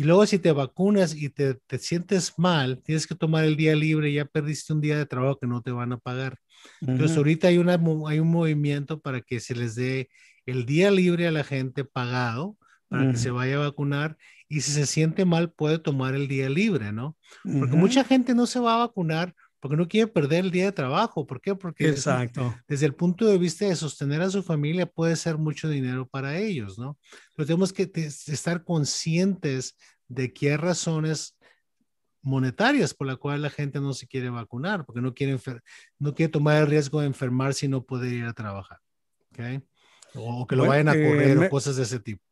y 0.00 0.02
luego 0.02 0.24
si 0.24 0.38
te 0.38 0.50
vacunas 0.50 1.14
y 1.14 1.28
te, 1.28 1.56
te, 1.66 1.78
sientes 1.78 2.38
mal, 2.38 2.80
tienes 2.82 3.06
que 3.06 3.14
tomar 3.14 3.44
el 3.44 3.54
día 3.54 3.76
libre 3.76 4.10
ya 4.10 4.24
perdiste 4.24 4.72
un 4.72 4.80
día 4.80 4.96
de 4.96 5.04
trabajo 5.04 5.38
que 5.38 5.46
no 5.46 5.60
te 5.60 5.72
van 5.72 5.92
a 5.92 5.98
pagar. 5.98 6.38
Entonces 6.80 7.18
ahorita 7.18 7.48
hay, 7.48 7.58
una, 7.58 7.78
hay 8.06 8.18
un 8.18 8.30
movimiento 8.30 8.98
para 9.00 9.20
que 9.20 9.40
se 9.40 9.54
les 9.54 9.74
dé 9.74 10.08
el 10.46 10.64
día 10.64 10.90
libre 10.90 11.26
a 11.26 11.30
la 11.30 11.44
gente 11.44 11.84
pagado 11.84 12.56
para 12.88 13.10
que 13.10 13.18
se 13.18 13.30
vaya 13.30 13.56
a 13.56 13.68
vacunar 13.68 14.16
y 14.48 14.62
si 14.62 14.72
se 14.72 14.86
siente 14.86 15.26
mal 15.26 15.52
puede 15.52 15.78
tomar 15.78 16.14
el 16.14 16.28
día 16.28 16.48
libre, 16.48 16.92
¿no? 16.92 17.18
Porque 17.42 17.76
mucha 17.76 18.02
gente 18.02 18.34
no 18.34 18.46
se 18.46 18.58
va 18.58 18.76
a 18.76 18.86
vacunar 18.86 19.34
porque 19.60 19.76
no 19.76 19.86
quiere 19.86 20.06
perder 20.06 20.46
el 20.46 20.50
día 20.50 20.64
de 20.64 20.72
trabajo. 20.72 21.26
¿Por 21.26 21.40
qué? 21.40 21.54
Porque 21.54 21.88
Exacto. 21.88 22.54
Desde, 22.66 22.86
el 22.86 22.94
punto 22.94 23.26
de 23.26 23.38
vista 23.38 23.66
de 23.66 23.76
sostener 23.76 24.22
a 24.22 24.30
su 24.30 24.42
familia 24.42 24.86
puede 24.86 25.14
ser 25.16 25.36
mucho 25.36 25.68
dinero 25.68 26.08
para 26.08 26.38
ellos, 26.38 26.78
¿no? 26.78 26.98
Pero 27.36 27.46
tenemos 27.46 27.72
que 27.72 27.90
estar 27.94 28.64
conscientes 28.64 29.76
de 30.08 30.32
qué 30.32 30.56
razones 30.56 31.36
monetarias 32.22 32.94
por 32.94 33.06
la 33.06 33.16
cual 33.16 33.42
la 33.42 33.50
gente 33.50 33.80
no 33.80 33.92
se 33.92 34.06
quiere 34.06 34.30
vacunar, 34.30 34.84
porque 34.84 35.00
no 35.00 35.14
quiere, 35.14 35.38
no 35.98 36.14
quiere 36.14 36.32
tomar 36.32 36.62
el 36.62 36.66
riesgo 36.66 37.00
de 37.00 37.06
enfermar 37.06 37.54
si 37.54 37.68
no 37.68 37.84
puede 37.84 38.08
ir 38.14 38.24
a 38.24 38.32
trabajar. 38.32 38.78
¿okay? 39.32 39.62
O, 40.14 40.46
que 40.46 40.56
lo 40.56 40.66
vayan 40.66 40.88
a 40.88 40.92
correr 40.92 41.38
o 41.38 41.50
cosas 41.50 41.76
de 41.76 41.82
ese 41.82 42.00
tipo. 42.00 42.22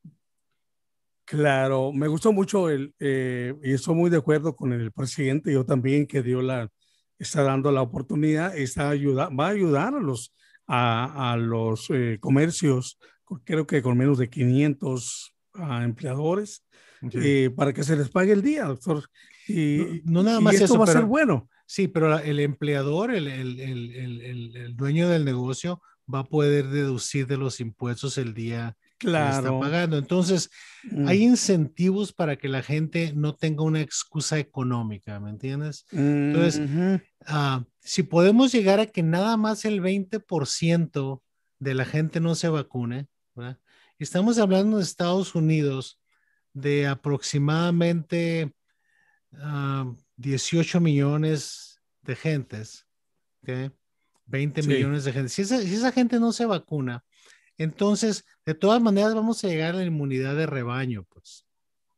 Claro, 1.24 1.92
me 1.92 2.08
gustó 2.08 2.32
mucho 2.32 2.70
el, 2.70 2.94
eh, 2.98 3.54
y 3.62 3.74
estoy 3.74 3.94
muy 3.94 4.08
de 4.08 4.16
acuerdo 4.16 4.56
con 4.56 4.72
el 4.72 4.90
presidente, 4.92 5.52
yo 5.52 5.64
también 5.64 6.06
que 6.06 6.22
dio 6.22 6.40
la, 6.40 6.70
está 7.18 7.42
dando 7.42 7.72
la 7.72 7.82
oportunidad, 7.82 8.56
está 8.56 8.90
ayuda, 8.90 9.28
va 9.28 9.46
a 9.46 9.50
ayudar 9.50 9.94
a 9.94 10.00
los, 10.00 10.34
a, 10.66 11.32
a 11.32 11.36
los 11.36 11.90
eh, 11.90 12.18
comercios, 12.20 12.98
creo 13.44 13.66
que 13.66 13.82
con 13.82 13.98
menos 13.98 14.18
de 14.18 14.30
500 14.30 15.34
empleadores, 15.82 16.64
eh, 17.12 17.50
para 17.54 17.72
que 17.72 17.84
se 17.84 17.96
les 17.96 18.08
pague 18.08 18.32
el 18.32 18.42
día, 18.42 18.64
doctor. 18.64 19.04
Y 19.46 20.02
no, 20.04 20.22
nada 20.22 20.40
más 20.40 20.54
esto 20.60 20.78
va 20.78 20.84
a 20.84 20.88
ser 20.88 21.04
bueno. 21.04 21.48
Sí, 21.66 21.86
pero 21.86 22.18
el 22.18 22.40
empleador, 22.40 23.14
el, 23.14 23.28
el, 23.28 23.60
el, 23.60 24.56
el, 24.56 24.76
dueño 24.76 25.08
del 25.08 25.24
negocio, 25.24 25.82
va 26.12 26.20
a 26.20 26.24
poder 26.24 26.68
deducir 26.68 27.26
de 27.26 27.36
los 27.36 27.60
impuestos 27.60 28.16
el 28.16 28.32
día 28.32 28.76
claro. 28.98 29.42
que 29.42 29.48
está 29.48 29.60
pagando. 29.60 29.98
Entonces, 29.98 30.50
mm. 30.90 31.08
hay 31.08 31.22
incentivos 31.22 32.12
para 32.12 32.36
que 32.36 32.48
la 32.48 32.62
gente 32.62 33.12
no 33.14 33.34
tenga 33.34 33.62
una 33.62 33.80
excusa 33.80 34.38
económica, 34.38 35.20
¿me 35.20 35.30
entiendes? 35.30 35.86
Entonces, 35.92 36.60
uh, 36.60 37.64
si 37.80 38.02
podemos 38.02 38.52
llegar 38.52 38.80
a 38.80 38.86
que 38.86 39.02
nada 39.02 39.36
más 39.36 39.64
el 39.64 39.80
20% 39.80 41.22
de 41.58 41.74
la 41.74 41.84
gente 41.84 42.20
no 42.20 42.34
se 42.34 42.48
vacune, 42.48 43.08
¿verdad? 43.34 43.58
estamos 43.98 44.38
hablando 44.38 44.76
de 44.76 44.84
Estados 44.84 45.34
Unidos 45.34 46.00
de 46.52 46.86
aproximadamente 46.86 48.52
18 50.16 50.78
ah, 50.78 50.80
millones 50.80 51.80
de 52.02 52.16
gentes, 52.16 52.86
¿okay? 53.42 53.70
20 54.26 54.62
millones 54.62 55.04
de 55.04 55.12
gente. 55.12 55.28
Si 55.30 55.42
esa, 55.42 55.92
gente 55.92 56.20
no 56.20 56.32
se 56.32 56.44
vacuna, 56.46 57.04
entonces, 57.58 58.24
de 58.46 58.54
todas 58.54 58.80
maneras, 58.80 59.14
vamos 59.14 59.42
a 59.42 59.48
llegar 59.48 59.74
a 59.74 59.78
la 59.78 59.84
inmunidad 59.84 60.36
de 60.36 60.46
rebaño, 60.46 61.04
pues. 61.04 61.44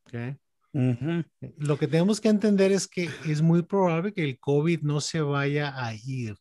¿okay? 0.06 0.36
Lo 0.72 1.78
que 1.78 1.86
tenemos 1.86 2.20
que 2.20 2.28
entender 2.28 2.72
es 2.72 2.88
que 2.88 3.10
es 3.26 3.42
muy 3.42 3.62
probable 3.62 4.12
que 4.12 4.24
el 4.24 4.38
COVID 4.38 4.82
no 4.82 5.00
se 5.00 5.20
vaya 5.20 5.72
a 5.76 5.94
ir. 5.94 6.34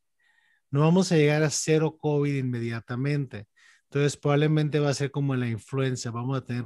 No 0.71 0.82
vamos 0.82 1.12
a 1.12 1.17
llegar 1.17 1.43
a 1.43 1.49
cero 1.49 1.97
COVID 1.97 2.36
inmediatamente. 2.36 3.47
Entonces, 3.86 4.15
probablemente 4.15 4.79
va 4.79 4.89
a 4.89 4.93
ser 4.93 5.12
como 5.12 5.36
la 5.36 5.49
influenza. 5.49 6.12
Vamos 6.12 6.38
a 6.38 6.45
tener 6.45 6.65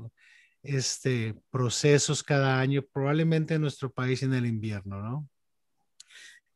este, 0.62 1.36
procesos 1.50 2.22
cada 2.22 2.60
año, 2.60 2.84
probablemente 2.92 3.56
en 3.56 3.62
nuestro 3.62 3.92
país 3.92 4.24
en 4.24 4.34
el 4.34 4.46
invierno, 4.46 5.02
¿no? 5.02 5.30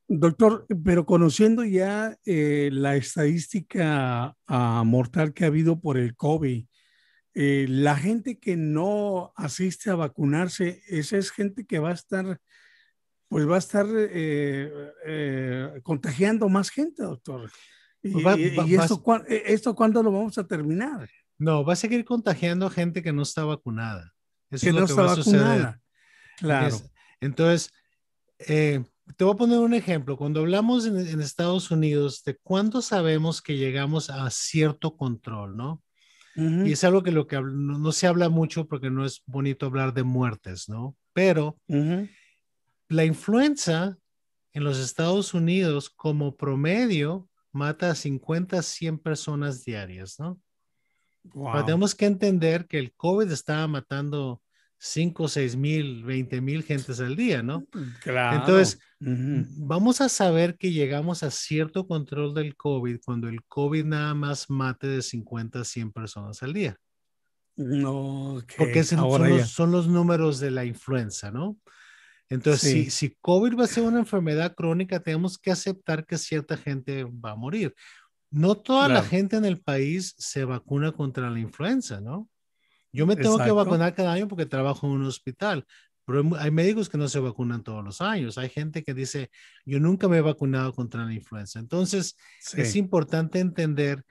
Doctor, 0.09 0.65
pero 0.85 1.05
conociendo 1.05 1.65
ya 1.65 2.17
eh, 2.25 2.69
la 2.71 2.95
estadística 2.95 4.35
uh, 4.47 4.85
mortal 4.85 5.33
que 5.33 5.43
ha 5.43 5.47
habido 5.47 5.81
por 5.81 5.97
el 5.97 6.15
COVID, 6.15 6.65
eh, 7.33 7.65
la 7.69 7.95
gente 7.95 8.39
que 8.39 8.55
no 8.55 9.33
asiste 9.35 9.89
a 9.89 9.95
vacunarse, 9.95 10.81
esa 10.87 11.17
es 11.17 11.31
gente 11.31 11.65
que 11.65 11.79
va 11.79 11.89
a 11.89 11.93
estar, 11.93 12.39
pues 13.27 13.47
va 13.47 13.55
a 13.55 13.59
estar 13.59 13.85
eh, 13.95 14.71
eh 15.05 15.81
contagiando 15.83 16.47
más 16.47 16.69
gente, 16.69 17.03
doctor. 17.03 17.51
Y, 18.01 18.11
pues 18.11 18.25
va, 18.25 18.31
va, 18.31 18.67
y 18.67 18.75
esto, 18.75 19.03
esto, 19.27 19.75
¿cuándo 19.75 20.01
lo 20.01 20.11
vamos 20.11 20.37
a 20.37 20.47
terminar? 20.47 21.09
No, 21.37 21.63
va 21.63 21.73
a 21.73 21.75
seguir 21.75 22.05
contagiando 22.05 22.69
gente 22.69 23.03
que 23.03 23.13
no 23.13 23.21
está 23.21 23.43
vacunada. 23.43 24.13
Eso 24.49 24.63
que 24.63 24.69
es 24.69 24.73
lo 24.73 24.81
no 24.81 24.87
que 24.87 24.91
está 24.91 25.03
va 25.03 25.11
a 25.11 25.15
vacunada. 25.15 25.81
Claro. 26.37 26.77
Entonces, 27.19 27.71
eh, 28.39 28.83
te 29.15 29.23
voy 29.23 29.33
a 29.33 29.37
poner 29.37 29.59
un 29.59 29.73
ejemplo. 29.73 30.17
Cuando 30.17 30.41
hablamos 30.41 30.85
en, 30.85 30.97
en, 30.97 31.21
Estados 31.21 31.71
Unidos 31.71 32.23
de 32.23 32.35
cuándo 32.37 32.81
sabemos 32.81 33.41
que 33.41 33.57
llegamos 33.57 34.09
a 34.09 34.29
cierto 34.29 34.95
control, 34.97 35.55
¿no? 35.55 35.83
Uh 36.35 36.41
-huh. 36.41 36.67
Y 36.67 36.73
es 36.73 36.83
algo 36.83 37.03
que 37.03 37.11
lo 37.11 37.25
que 37.27 37.37
no, 37.37 37.79
no, 37.79 37.91
se 37.91 38.07
habla 38.07 38.29
mucho 38.29 38.67
porque 38.67 38.89
no 38.89 39.05
es 39.05 39.23
bonito 39.25 39.65
hablar 39.65 39.93
de 39.93 40.03
muertes, 40.03 40.69
¿no? 40.69 40.95
Pero 41.13 41.57
uh 41.67 41.75
-huh. 41.75 42.09
la 42.89 43.05
influenza 43.05 43.97
en 44.53 44.63
los 44.63 44.77
Estados 44.77 45.33
Unidos 45.33 45.89
como 45.89 46.35
promedio 46.35 47.29
mata 47.51 47.91
a 47.91 47.95
50 47.95 48.59
a 48.59 48.61
100 48.61 48.99
personas 48.99 49.63
diarias, 49.63 50.19
¿no? 50.19 50.39
Wow. 51.23 51.51
Pero 51.53 51.65
tenemos 51.65 51.95
que 51.95 52.05
entender 52.05 52.67
que 52.67 52.79
el 52.79 52.93
COVID 52.93 53.31
estaba 53.31 53.67
matando 53.67 54.41
5, 54.79 55.27
6 55.27 55.55
mil, 55.55 56.03
20 56.03 56.41
mil 56.41 56.63
gentes 56.63 56.99
al 56.99 57.15
día, 57.15 57.41
¿no? 57.41 57.65
Claro. 58.01 58.39
Entonces, 58.39 58.79
uh 59.01 59.05
-huh. 59.05 59.45
vamos 59.57 60.01
a 60.01 60.09
saber 60.09 60.57
que 60.57 60.71
llegamos 60.71 61.23
a 61.23 61.31
cierto 61.31 61.87
control 61.87 62.33
del 62.33 62.55
COVID 62.55 62.99
cuando 63.03 63.27
el 63.27 63.43
COVID 63.45 63.85
nada 63.85 64.13
más 64.13 64.49
mate 64.49 64.87
de 64.87 65.01
50 65.01 65.61
a 65.61 65.63
100 65.63 65.91
personas 65.91 66.41
al 66.43 66.53
día. 66.53 66.77
No, 67.55 68.35
okay. 68.35 68.57
Porque 68.57 68.83
son 68.83 68.99
los, 68.99 69.49
son, 69.49 69.71
los, 69.71 69.87
números 69.87 70.39
de 70.39 70.51
la 70.51 70.63
influenza, 70.63 71.31
¿no? 71.31 71.57
Entonces, 72.29 72.71
sí. 72.71 72.83
si, 72.85 72.91
si 72.91 73.17
COVID 73.19 73.57
va 73.57 73.63
a 73.63 73.67
ser 73.67 73.83
una 73.83 73.99
enfermedad 73.99 74.53
crónica, 74.53 74.99
tenemos 74.99 75.39
que 75.39 75.49
aceptar 75.49 76.05
que 76.05 76.17
cierta 76.17 76.55
gente 76.55 77.03
va 77.05 77.31
a 77.31 77.35
morir. 77.35 77.73
No 78.29 78.55
toda 78.55 78.87
claro. 78.87 79.01
la 79.01 79.09
gente 79.09 79.37
en 79.37 79.45
el 79.45 79.59
país 79.61 80.13
se 80.17 80.43
vacuna 80.45 80.91
contra 80.91 81.29
la 81.29 81.39
influenza, 81.39 82.01
¿no? 82.01 82.29
Yo 82.91 83.05
me 83.05 83.15
tengo 83.15 83.35
Exacto. 83.35 83.45
que 83.45 83.63
vacunar 83.63 83.93
cada 83.95 84.13
año 84.13 84.27
porque 84.27 84.45
trabajo 84.45 84.87
en 84.87 84.93
un 84.93 85.05
hospital, 85.05 85.65
pero 86.07 86.23
hay 86.39 86.51
médicos 86.51 86.87
que 86.87 86.97
no 86.97 87.09
se 87.09 87.19
vacunan 87.19 87.63
todos 87.63 87.83
los 87.83 87.99
años. 87.99 88.37
Hay 88.37 88.47
gente 88.47 88.81
que 88.81 88.93
dice, 88.93 89.29
yo 89.65 89.77
nunca 89.81 90.07
me 90.07 90.19
he 90.19 90.21
vacunado 90.21 90.71
contra 90.73 91.03
la 91.03 91.13
influenza. 91.13 91.59
Entonces, 91.59 92.15
sí. 92.39 92.61
es 92.61 92.77
importante 92.77 93.39
entender 93.39 94.05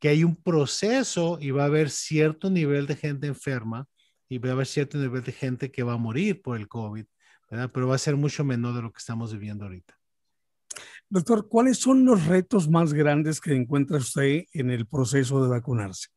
que 0.00 0.08
hay 0.08 0.24
un 0.24 0.34
proceso 0.34 1.38
y 1.40 1.52
va 1.52 1.62
a 1.62 1.66
haber 1.66 1.90
cierto 1.90 2.50
nivel 2.50 2.88
de 2.88 2.96
gente 2.96 3.28
enferma 3.28 3.86
y 4.28 4.38
va 4.38 4.48
a 4.48 4.52
haber 4.54 4.66
cierto 4.66 4.98
nivel 4.98 5.22
de 5.22 5.30
gente 5.30 5.70
que 5.70 5.84
va 5.84 5.92
a 5.92 5.98
morir 5.98 6.42
por 6.42 6.56
el 6.56 6.66
COVID, 6.66 7.04
¿verdad? 7.48 7.70
Pero 7.72 7.86
va 7.86 7.94
a 7.94 7.98
ser 7.98 8.16
mucho 8.16 8.42
menor 8.42 8.74
de 8.74 8.82
lo 8.82 8.90
que 8.90 8.98
estamos 8.98 9.32
viviendo 9.32 9.66
ahorita. 9.66 9.96
Doctor, 11.08 11.48
¿cuáles 11.48 11.78
son 11.78 12.04
los 12.04 12.26
retos 12.26 12.68
más 12.68 12.92
grandes 12.92 13.40
que 13.40 13.54
encuentra 13.54 13.98
usted 13.98 14.46
en 14.52 14.72
el 14.72 14.88
proceso 14.88 15.40
de 15.44 15.48
vacunarse? 15.48 16.08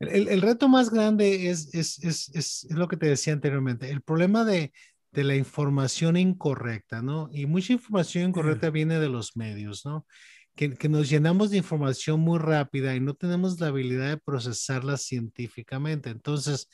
El, 0.00 0.28
el 0.28 0.42
reto 0.42 0.68
más 0.68 0.90
grande 0.90 1.50
es, 1.50 1.74
es, 1.74 2.02
es, 2.04 2.28
es, 2.34 2.66
lo 2.70 2.86
que 2.86 2.96
te 2.96 3.06
decía 3.06 3.32
anteriormente, 3.32 3.90
el 3.90 4.00
problema 4.00 4.44
de, 4.44 4.72
de 5.10 5.24
la 5.24 5.34
información 5.34 6.16
incorrecta, 6.16 7.02
¿no? 7.02 7.28
Y 7.32 7.46
mucha 7.46 7.72
información 7.72 8.28
incorrecta 8.28 8.70
viene 8.70 9.00
de 9.00 9.08
los 9.08 9.36
medios, 9.36 9.84
¿no? 9.84 10.06
Que, 10.54 10.74
que, 10.74 10.88
nos 10.88 11.08
llenamos 11.08 11.50
de 11.50 11.58
información 11.58 12.20
muy 12.20 12.38
rápida 12.38 12.94
y 12.94 13.00
no 13.00 13.14
tenemos 13.14 13.60
la 13.60 13.68
habilidad 13.68 14.08
de 14.08 14.16
procesarla 14.18 14.96
científicamente. 14.96 16.10
Entonces, 16.10 16.68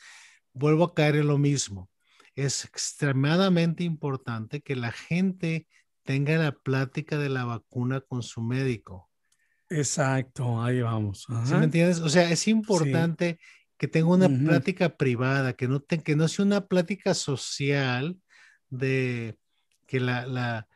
vuelvo 0.53 0.85
a 0.85 0.93
caer 0.93 1.17
en 1.17 1.27
lo 1.27 1.37
mismo. 1.37 1.89
Es 2.35 2.65
extremadamente 2.65 3.83
importante 3.83 4.61
que 4.61 4.75
la 4.75 4.91
gente 4.91 5.67
tenga 6.03 6.37
la 6.37 6.51
plática 6.51 7.17
de 7.17 7.29
la 7.29 7.45
vacuna 7.45 8.01
con 8.01 8.23
su 8.23 8.41
médico. 8.41 9.09
Exacto, 9.69 10.61
ahí 10.61 10.81
vamos. 10.81 11.25
Ajá. 11.29 11.45
¿Sí 11.45 11.53
me 11.55 11.65
entiendes? 11.65 11.99
O 11.99 12.09
sea, 12.09 12.29
es 12.29 12.47
importante 12.47 13.39
sí. 13.39 13.45
que 13.77 13.87
tenga 13.87 14.09
una 14.09 14.27
uh 14.27 14.29
-huh. 14.29 14.47
plática 14.47 14.95
privada, 14.95 15.53
que 15.53 15.67
no, 15.67 15.79
te, 15.79 16.01
que 16.01 16.15
no 16.15 16.27
sea 16.27 16.45
una 16.45 16.67
plática 16.67 17.13
social 17.13 18.17
de 18.69 19.37
que 19.87 19.99
la, 19.99 20.25
la, 20.25 20.67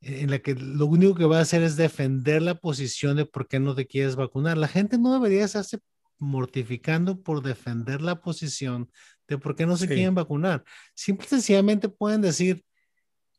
en 0.00 0.30
la 0.30 0.40
que 0.40 0.54
lo 0.54 0.86
único 0.86 1.14
que 1.14 1.24
va 1.24 1.38
a 1.38 1.42
hacer 1.42 1.62
es 1.62 1.76
defender 1.76 2.42
la 2.42 2.56
posición 2.56 3.16
de 3.16 3.26
por 3.26 3.46
qué 3.48 3.60
no 3.60 3.74
te 3.74 3.86
quieres 3.86 4.16
vacunar. 4.16 4.58
La 4.58 4.68
gente 4.68 4.98
no 4.98 5.12
debería 5.12 5.44
estarse 5.44 5.78
mortificando 6.18 7.20
por 7.20 7.42
defender 7.42 8.00
la 8.00 8.20
posición 8.20 8.90
de 9.28 9.38
por 9.38 9.56
qué 9.56 9.66
no 9.66 9.76
se 9.76 9.86
sí. 9.86 9.94
quieren 9.94 10.14
vacunar. 10.14 10.64
Simple 10.94 11.26
y 11.26 11.30
sencillamente 11.30 11.88
pueden 11.88 12.20
decir, 12.20 12.64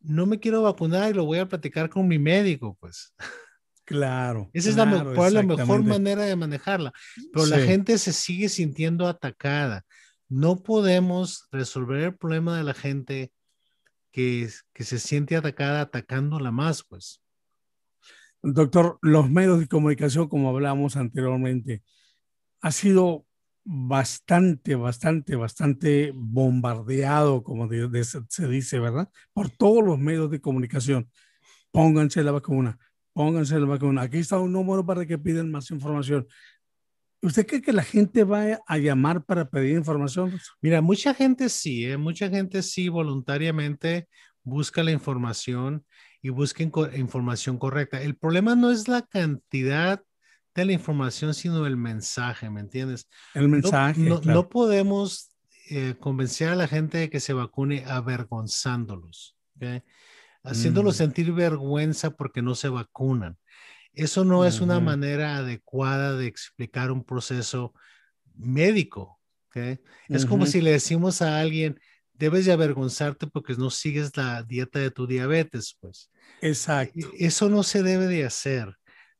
no 0.01 0.25
me 0.25 0.39
quiero 0.39 0.61
vacunar 0.61 1.09
y 1.09 1.13
lo 1.13 1.25
voy 1.25 1.39
a 1.39 1.47
platicar 1.47 1.89
con 1.89 2.07
mi 2.07 2.19
médico, 2.19 2.77
pues. 2.79 3.13
Claro. 3.85 4.49
Esa 4.53 4.73
claro, 4.73 5.11
es 5.11 5.33
la, 5.33 5.41
la, 5.41 5.43
mejor 5.43 5.83
manera 5.83 6.23
de 6.23 6.35
manejarla. 6.35 6.93
Pero 7.31 7.45
sí. 7.45 7.51
la 7.51 7.59
gente 7.59 7.97
se 7.97 8.13
sigue 8.13 8.49
sintiendo 8.49 9.07
atacada. 9.07 9.85
No 10.29 10.63
podemos 10.63 11.47
resolver 11.51 12.01
el 12.01 12.15
problema 12.15 12.57
de 12.57 12.63
la 12.63 12.73
gente 12.73 13.31
que, 14.11 14.49
que 14.73 14.83
se 14.83 14.99
siente 14.99 15.35
atacada 15.35 15.81
atacándola 15.81 16.51
más, 16.51 16.83
pues. 16.83 17.21
Doctor, 18.41 18.99
los 19.01 19.29
medios 19.29 19.59
de 19.59 19.67
comunicación, 19.67 20.27
como 20.27 20.49
hablamos 20.49 20.95
anteriormente, 20.97 21.81
ha 22.61 22.71
sido 22.71 23.25
bastante, 23.65 24.75
bastante, 24.75 25.35
bastante 25.35 26.11
bombardeado, 26.13 27.43
como 27.43 27.67
de, 27.67 27.87
de, 27.87 28.03
se 28.03 28.47
dice, 28.47 28.79
¿verdad? 28.79 29.09
Por 29.33 29.49
todos 29.49 29.83
los 29.83 29.97
medios 29.97 30.29
de 30.29 30.41
comunicación. 30.41 31.09
Pónganse 31.71 32.23
la 32.23 32.31
vacuna, 32.31 32.77
pónganse 33.13 33.59
la 33.59 33.65
vacuna. 33.65 34.03
Aquí 34.03 34.17
está 34.17 34.39
un 34.39 34.51
número 34.51 34.85
para 34.85 35.05
que 35.05 35.17
piden 35.17 35.51
más 35.51 35.71
información. 35.71 36.27
¿Usted 37.21 37.47
cree 37.47 37.61
que 37.61 37.71
la 37.71 37.83
gente 37.83 38.23
va 38.25 38.59
a 38.67 38.77
llamar 38.77 39.23
para 39.23 39.49
pedir 39.49 39.77
información? 39.77 40.37
Mira, 40.61 40.81
mucha 40.81 41.13
gente 41.13 41.47
sí, 41.47 41.85
¿eh? 41.85 41.95
mucha 41.95 42.29
gente 42.29 42.61
sí 42.61 42.89
voluntariamente 42.89 44.09
busca 44.43 44.83
la 44.83 44.91
información 44.91 45.85
y 46.21 46.29
busca 46.29 46.63
información 46.63 47.57
correcta. 47.57 48.01
El 48.01 48.17
problema 48.17 48.55
no 48.55 48.71
es 48.71 48.87
la 48.89 49.03
cantidad 49.03 50.03
de 50.53 50.65
la 50.65 50.73
información, 50.73 51.33
sino 51.33 51.65
el 51.65 51.77
mensaje, 51.77 52.49
¿me 52.49 52.59
entiendes? 52.59 53.09
El 53.33 53.49
mensaje. 53.49 54.01
No, 54.01 54.15
no, 54.15 54.21
claro. 54.21 54.41
no 54.41 54.49
podemos 54.49 55.31
eh, 55.69 55.95
convencer 55.99 56.49
a 56.49 56.55
la 56.55 56.67
gente 56.67 56.97
de 56.97 57.09
que 57.09 57.19
se 57.19 57.33
vacune 57.33 57.85
avergonzándolos, 57.85 59.37
¿okay? 59.55 59.81
Haciéndolos 60.43 60.95
mm. 60.95 60.97
sentir 60.97 61.31
vergüenza 61.31 62.11
porque 62.11 62.41
no 62.41 62.55
se 62.55 62.69
vacunan. 62.69 63.37
Eso 63.93 64.25
no 64.25 64.45
es 64.45 64.59
una 64.59 64.79
manera 64.79 65.37
adecuada 65.37 66.17
de 66.17 66.25
explicar 66.25 66.91
un 66.91 67.03
proceso 67.03 67.73
médico. 68.35 69.19
¿okay? 69.47 69.79
Es 70.09 70.25
como 70.25 70.47
si 70.47 70.61
le 70.61 70.71
decimos 70.71 71.21
a 71.21 71.39
alguien, 71.39 71.79
debes 72.13 72.45
de 72.45 72.53
avergonzarte 72.53 73.27
porque 73.27 73.53
no 73.53 73.69
sigues 73.69 74.15
la 74.17 74.41
dieta 74.41 74.79
de 74.79 74.89
tu 74.89 75.05
diabetes, 75.05 75.77
pues. 75.79 76.09
Exacto. 76.41 77.07
Eso 77.17 77.49
no 77.49 77.61
se 77.61 77.83
debe 77.83 78.07
de 78.07 78.25
hacer. 78.25 78.75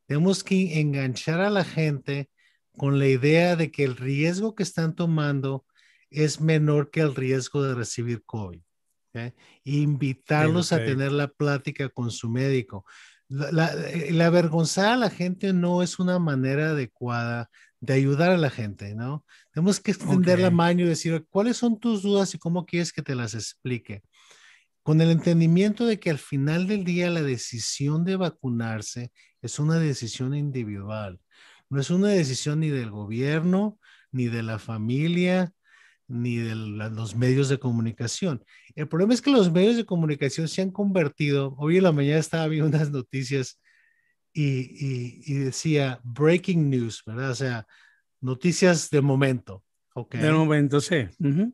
Tenemos 0.07 0.43
que 0.43 0.79
enganchar 0.79 1.39
a 1.39 1.51
la 1.51 1.63
gente 1.63 2.29
con 2.75 2.97
la 2.97 3.07
idea 3.07 3.55
de 3.55 3.71
que 3.71 3.83
el 3.83 3.95
riesgo 3.95 4.55
que 4.55 4.63
están 4.63 4.95
tomando 4.95 5.65
es 6.09 6.41
menor 6.41 6.89
que 6.91 7.01
el 7.01 7.15
riesgo 7.15 7.63
de 7.63 7.75
recibir 7.75 8.23
COVID. 8.25 8.61
¿Okay? 9.13 9.33
Invitarlos 9.63 10.71
okay. 10.71 10.83
a 10.83 10.87
tener 10.87 11.11
la 11.11 11.27
plática 11.27 11.89
con 11.89 12.11
su 12.11 12.29
médico. 12.29 12.85
La, 13.29 13.51
la, 13.51 13.71
la, 14.11 14.27
avergonzar 14.27 14.93
a 14.93 14.97
la 14.97 15.09
gente 15.09 15.53
no 15.53 15.81
es 15.81 15.99
una 15.99 16.19
manera 16.19 16.71
adecuada 16.71 17.49
de 17.79 17.93
ayudar 17.93 18.31
a 18.31 18.37
la 18.37 18.49
gente, 18.49 18.95
¿no? 18.95 19.25
Tenemos 19.51 19.79
que 19.79 19.91
extender 19.91 20.35
okay. 20.35 20.43
la 20.43 20.51
mano 20.51 20.81
y 20.81 20.85
decir, 20.85 21.25
¿cuáles 21.29 21.57
son 21.57 21.79
tus 21.79 22.01
dudas 22.01 22.33
y 22.33 22.37
cómo 22.39 22.65
quieres 22.65 22.93
que 22.93 23.01
te 23.01 23.15
las 23.15 23.33
explique? 23.33 24.03
Con 24.83 25.01
el 25.01 25.11
entendimiento 25.11 25.85
de 25.85 25.99
que 25.99 26.09
al 26.09 26.19
final 26.19 26.67
del 26.67 26.83
día 26.83 27.09
la 27.09 27.21
decisión 27.21 28.03
de 28.03 28.17
vacunarse 28.17 29.11
es 29.41 29.59
una 29.59 29.79
decisión 29.79 30.35
individual. 30.35 31.19
No 31.69 31.79
es 31.79 31.89
una 31.89 32.09
decisión 32.09 32.59
ni 32.59 32.69
del 32.69 32.91
gobierno, 32.91 33.79
ni 34.11 34.27
de 34.27 34.43
la 34.43 34.59
familia, 34.59 35.53
ni 36.13 36.37
de 36.37 36.55
los 36.55 37.15
medios 37.15 37.49
de 37.49 37.59
comunicación. 37.59 38.43
El 38.75 38.87
problema 38.87 39.13
es 39.13 39.21
que 39.21 39.31
los 39.31 39.51
medios 39.51 39.75
de 39.75 39.85
comunicación 39.85 40.47
se 40.47 40.61
han 40.61 40.71
convertido, 40.71 41.55
hoy 41.57 41.77
en 41.77 41.83
la 41.83 41.91
mañana 41.91 42.19
estaba 42.19 42.47
viendo 42.47 42.69
unas 42.69 42.91
noticias 42.91 43.59
y, 44.31 44.43
y, 44.43 45.21
y 45.25 45.33
decía 45.35 45.99
breaking 46.03 46.69
news, 46.69 47.03
¿verdad? 47.05 47.31
O 47.31 47.35
sea, 47.35 47.67
noticias 48.21 48.89
de 48.89 49.01
momento. 49.01 49.63
Okay. 49.95 50.21
De 50.21 50.31
momento, 50.31 50.81
sí. 50.81 50.95
Uh 51.19 51.25
-huh. 51.25 51.53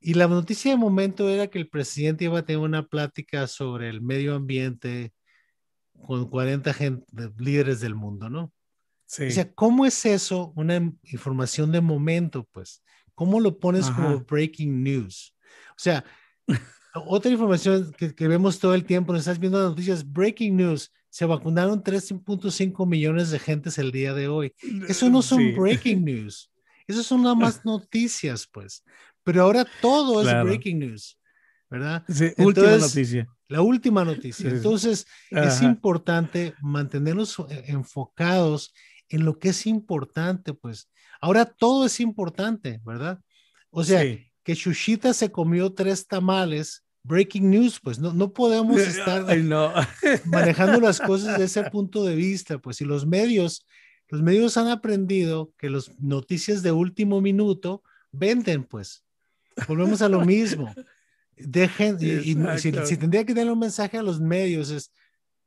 Y 0.00 0.14
la 0.14 0.26
noticia 0.28 0.70
de 0.70 0.76
momento 0.76 1.28
era 1.28 1.46
que 1.48 1.58
el 1.58 1.68
presidente 1.68 2.24
iba 2.24 2.38
a 2.38 2.44
tener 2.44 2.60
una 2.60 2.86
plática 2.86 3.46
sobre 3.46 3.88
el 3.88 4.02
medio 4.02 4.34
ambiente 4.34 5.14
con 6.06 6.28
40 6.28 6.74
líderes 7.38 7.80
del 7.80 7.94
mundo, 7.94 8.28
¿no? 8.28 8.52
Sí. 9.06 9.24
O 9.24 9.30
sea, 9.30 9.52
¿cómo 9.54 9.86
es 9.86 10.04
eso 10.04 10.52
una 10.56 10.76
información 11.04 11.72
de 11.72 11.80
momento, 11.80 12.46
pues? 12.52 12.82
¿Cómo 13.14 13.40
lo 13.40 13.58
pones 13.58 13.90
como 13.90 14.20
breaking 14.20 14.82
news? 14.82 15.34
O 15.70 15.78
sea, 15.78 16.04
otra 16.94 17.30
información 17.30 17.92
que, 17.96 18.14
que, 18.14 18.28
vemos 18.28 18.58
todo 18.58 18.74
el 18.74 18.84
tiempo, 18.84 19.12
nos 19.12 19.20
estás 19.20 19.38
viendo 19.38 19.58
las 19.58 19.70
noticias, 19.70 20.10
breaking 20.10 20.56
news, 20.56 20.92
se 21.14 21.26
vacunaron 21.26 21.82
3.5 21.82 22.88
millones 22.88 23.30
de 23.30 23.38
gentes 23.38 23.78
el 23.78 23.92
día 23.92 24.14
de 24.14 24.26
hoy. 24.26 24.52
Eso 24.88 25.08
no 25.08 25.22
son 25.22 25.54
breaking 25.54 26.04
news, 26.04 26.50
eso 26.88 27.02
son 27.04 27.22
nada 27.22 27.36
más 27.36 27.60
noticias, 27.64 28.48
pues. 28.50 28.82
Pero 29.22 29.42
ahora 29.42 29.64
todo 29.80 30.20
es 30.20 30.44
breaking 30.44 30.80
news, 30.80 31.18
¿verdad? 31.70 32.04
Sí, 32.08 32.32
última 32.38 32.76
noticia. 32.78 33.28
La 33.46 33.62
última 33.62 34.04
noticia. 34.04 34.50
Entonces, 34.50 35.06
es 35.30 35.62
importante 35.62 36.54
mantenernos 36.60 37.36
enfocados 37.66 38.74
en 39.08 39.24
lo 39.24 39.38
que 39.38 39.50
es 39.50 39.66
importante, 39.66 40.52
pues. 40.52 40.90
Ahora 41.24 41.46
todo 41.46 41.86
es 41.86 42.00
importante, 42.00 42.82
¿verdad? 42.84 43.18
O 43.70 43.82
sea, 43.82 44.02
que 44.42 44.54
Shushita 44.54 45.14
se 45.14 45.32
comió 45.32 45.72
tres 45.72 46.06
tamales, 46.06 46.84
breaking 47.02 47.48
news, 47.48 47.80
pues 47.82 47.98
no, 47.98 48.12
no 48.12 48.34
podemos 48.34 48.76
estar 48.82 49.24
manejando 50.26 50.80
las 50.80 51.00
cosas 51.00 51.38
desde 51.38 51.44
ese 51.44 51.70
punto 51.70 52.04
de 52.04 52.14
vista, 52.14 52.58
pues, 52.58 52.82
y 52.82 52.84
los 52.84 53.06
medios, 53.06 53.64
los 54.10 54.20
medios 54.20 54.58
han 54.58 54.68
aprendido 54.68 55.50
que 55.56 55.70
las 55.70 55.98
noticias 55.98 56.62
de 56.62 56.72
último 56.72 57.22
minuto 57.22 57.82
venden, 58.12 58.62
pues. 58.62 59.02
Volvemos 59.66 60.02
a 60.02 60.10
lo 60.10 60.26
mismo. 60.26 60.74
Dejen, 61.38 61.96
y, 62.02 62.34
si, 62.58 62.96
tendría 62.98 63.24
que 63.24 63.32
darle 63.32 63.52
un 63.52 63.60
mensaje 63.60 63.96
a 63.96 64.02
los 64.02 64.20
medios 64.20 64.68
es, 64.68 64.92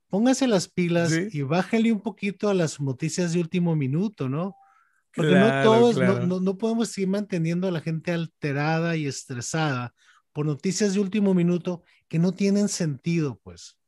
póngase 0.10 0.48
las 0.48 0.70
pilas 0.70 1.14
y 1.32 1.44
bájenle 1.44 1.92
un 1.92 2.02
poquito 2.02 2.50
a 2.50 2.56
las 2.56 2.82
noticias 2.82 3.32
de 3.32 3.42
último 3.42 3.76
minuto, 3.76 4.28
¿no? 4.28 4.56
Porque 5.18 5.34
no 5.34 5.64
todos, 5.64 5.98
no, 5.98 6.40
no, 6.40 6.58
podemos 6.58 6.90
seguir 6.90 7.10
manteniendo 7.10 7.68
a 7.68 7.72
la 7.72 7.82
gente 7.82 8.12
alterada 8.12 8.96
y 8.96 9.08
estresada 9.08 9.94
por 10.32 10.46
noticias 10.46 10.94
de 10.94 11.00
último 11.00 11.34
minuto 11.34 11.82
que 12.08 12.20
no 12.20 12.32
tienen 12.32 12.70
sentido, 12.70 13.40
pues. 13.44 13.80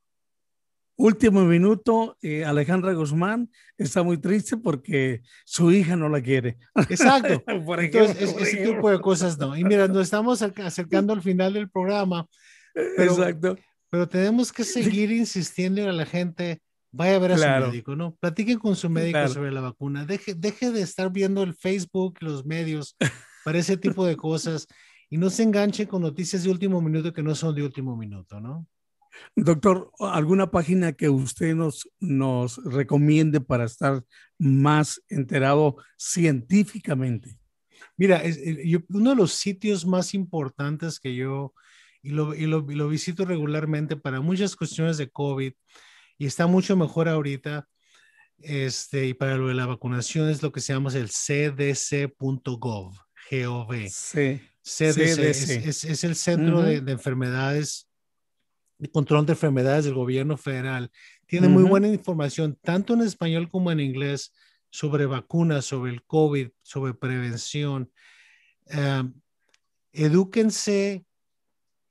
Último 0.98 1.46
minuto, 1.46 2.18
eh, 2.22 2.44
Alejandra 2.44 2.94
Guzmán 2.94 3.50
está 3.78 4.04
muy 4.04 4.18
triste 4.18 4.58
porque 4.58 5.22
su 5.46 5.72
hija 5.72 5.96
no 5.96 6.10
la 6.10 6.22
quiere. 6.22 6.58
Exacto. 6.90 7.42
por 7.66 7.80
Entonces, 7.80 8.36
ese 8.38 8.66
tipo 8.66 8.90
de 8.90 9.00
cosas 9.00 9.38
no. 9.38 9.56
Y 9.56 9.64
mira, 9.64 9.88
nos 9.88 10.02
estamos 10.02 10.42
acercando 10.42 11.14
al 11.14 11.22
final 11.22 11.54
del 11.54 11.70
programa. 11.70 12.28
Pero, 12.74 13.12
Exacto. 13.12 13.58
Pero 13.90 14.10
tenemos 14.10 14.52
que 14.52 14.64
seguir 14.64 15.12
insistiendo 15.12 15.88
a 15.88 15.94
la 15.94 16.06
gente, 16.06 16.62
vaya 16.92 17.16
a 17.16 17.20
ver 17.20 17.32
a 17.34 17.38
su 17.38 17.68
médico, 17.68 17.96
¿no? 17.96 18.16
Platiquen 18.16 18.60
con 18.60 18.76
su 18.76 18.90
médico 18.90 19.28
sobre 19.28 19.52
la 19.52 19.62
vacuna. 19.62 20.06
Deje, 20.06 20.34
deje 20.34 20.72
de 20.72 20.82
estar 20.82 21.12
viendo 21.12 21.44
el 21.44 21.54
Facebook, 21.54 22.18
los 22.22 22.46
medios, 22.46 22.96
para 23.46 23.60
ese 23.60 23.78
tipo 23.78 24.06
de 24.06 24.16
cosas. 24.16 24.68
Y 25.10 25.18
no 25.18 25.30
se 25.30 25.44
enganche 25.44 25.88
con 25.88 26.02
noticias 26.02 26.44
de 26.44 26.52
último 26.52 26.82
minuto 26.82 27.14
que 27.14 27.24
no 27.24 27.34
son 27.36 27.56
de 27.56 27.64
último 27.64 27.96
minuto, 27.96 28.40
¿no? 28.40 28.68
Doctor, 29.36 29.92
¿alguna 30.00 30.52
página 30.52 30.94
que 30.94 31.10
usted 31.10 31.56
nos, 31.56 31.90
nos 32.00 32.64
recomiende 32.64 33.42
para 33.42 33.66
estar 33.66 34.04
más 34.38 35.02
enterado 35.10 35.78
científicamente? 35.98 37.38
Mira, 37.98 38.22
uno 38.90 39.10
de 39.10 39.16
los 39.16 39.34
sitios 39.34 39.86
más 39.86 40.14
importantes 40.14 41.00
que 41.00 41.16
yo, 41.16 41.54
y 42.02 42.12
lo, 42.12 42.34
y 42.34 42.46
lo, 42.46 42.88
visito 42.88 43.26
regularmente 43.26 43.98
para 43.98 44.22
muchas 44.22 44.56
cuestiones 44.56 44.98
de 44.98 45.10
COVID, 45.10 45.54
y 46.20 46.28
está 46.28 46.46
mucho 46.46 46.78
mejor 46.78 47.10
ahorita, 47.10 47.68
este, 48.38 49.08
y 49.08 49.14
para 49.16 49.38
lo 49.38 49.48
de 49.48 49.56
la 49.56 49.66
vacunación 49.66 50.30
es 50.30 50.44
lo 50.44 50.52
que 50.52 50.62
se 50.62 50.74
llama 50.74 50.92
el 50.94 51.10
cdc.gov, 51.10 52.94
GOV. 53.32 53.90
Sí. 53.90 54.40
CDC, 54.62 55.66
Es, 55.66 56.04
el 56.04 56.16
Centro 56.16 56.62
de, 56.62 56.82
de 56.82 56.92
Enfermedades 56.92 57.90
de 58.80 58.90
control 58.90 59.26
de 59.26 59.34
enfermedades 59.34 59.86
del 59.86 59.94
gobierno 59.94 60.38
federal. 60.38 60.90
Tiene 61.28 61.50
muy 61.50 61.64
buena 61.64 61.90
información, 61.90 62.58
tanto 62.64 62.94
en 62.94 63.02
español 63.02 63.50
como 63.50 63.72
en 63.72 63.82
inglés, 63.82 64.34
sobre 64.72 65.06
vacunas, 65.06 65.66
sobre 65.66 65.92
el 65.92 66.04
COVID, 66.04 66.50
sobre 66.62 66.94
prevención. 66.94 67.92
Uh, 68.68 69.12
edúquense 69.92 71.06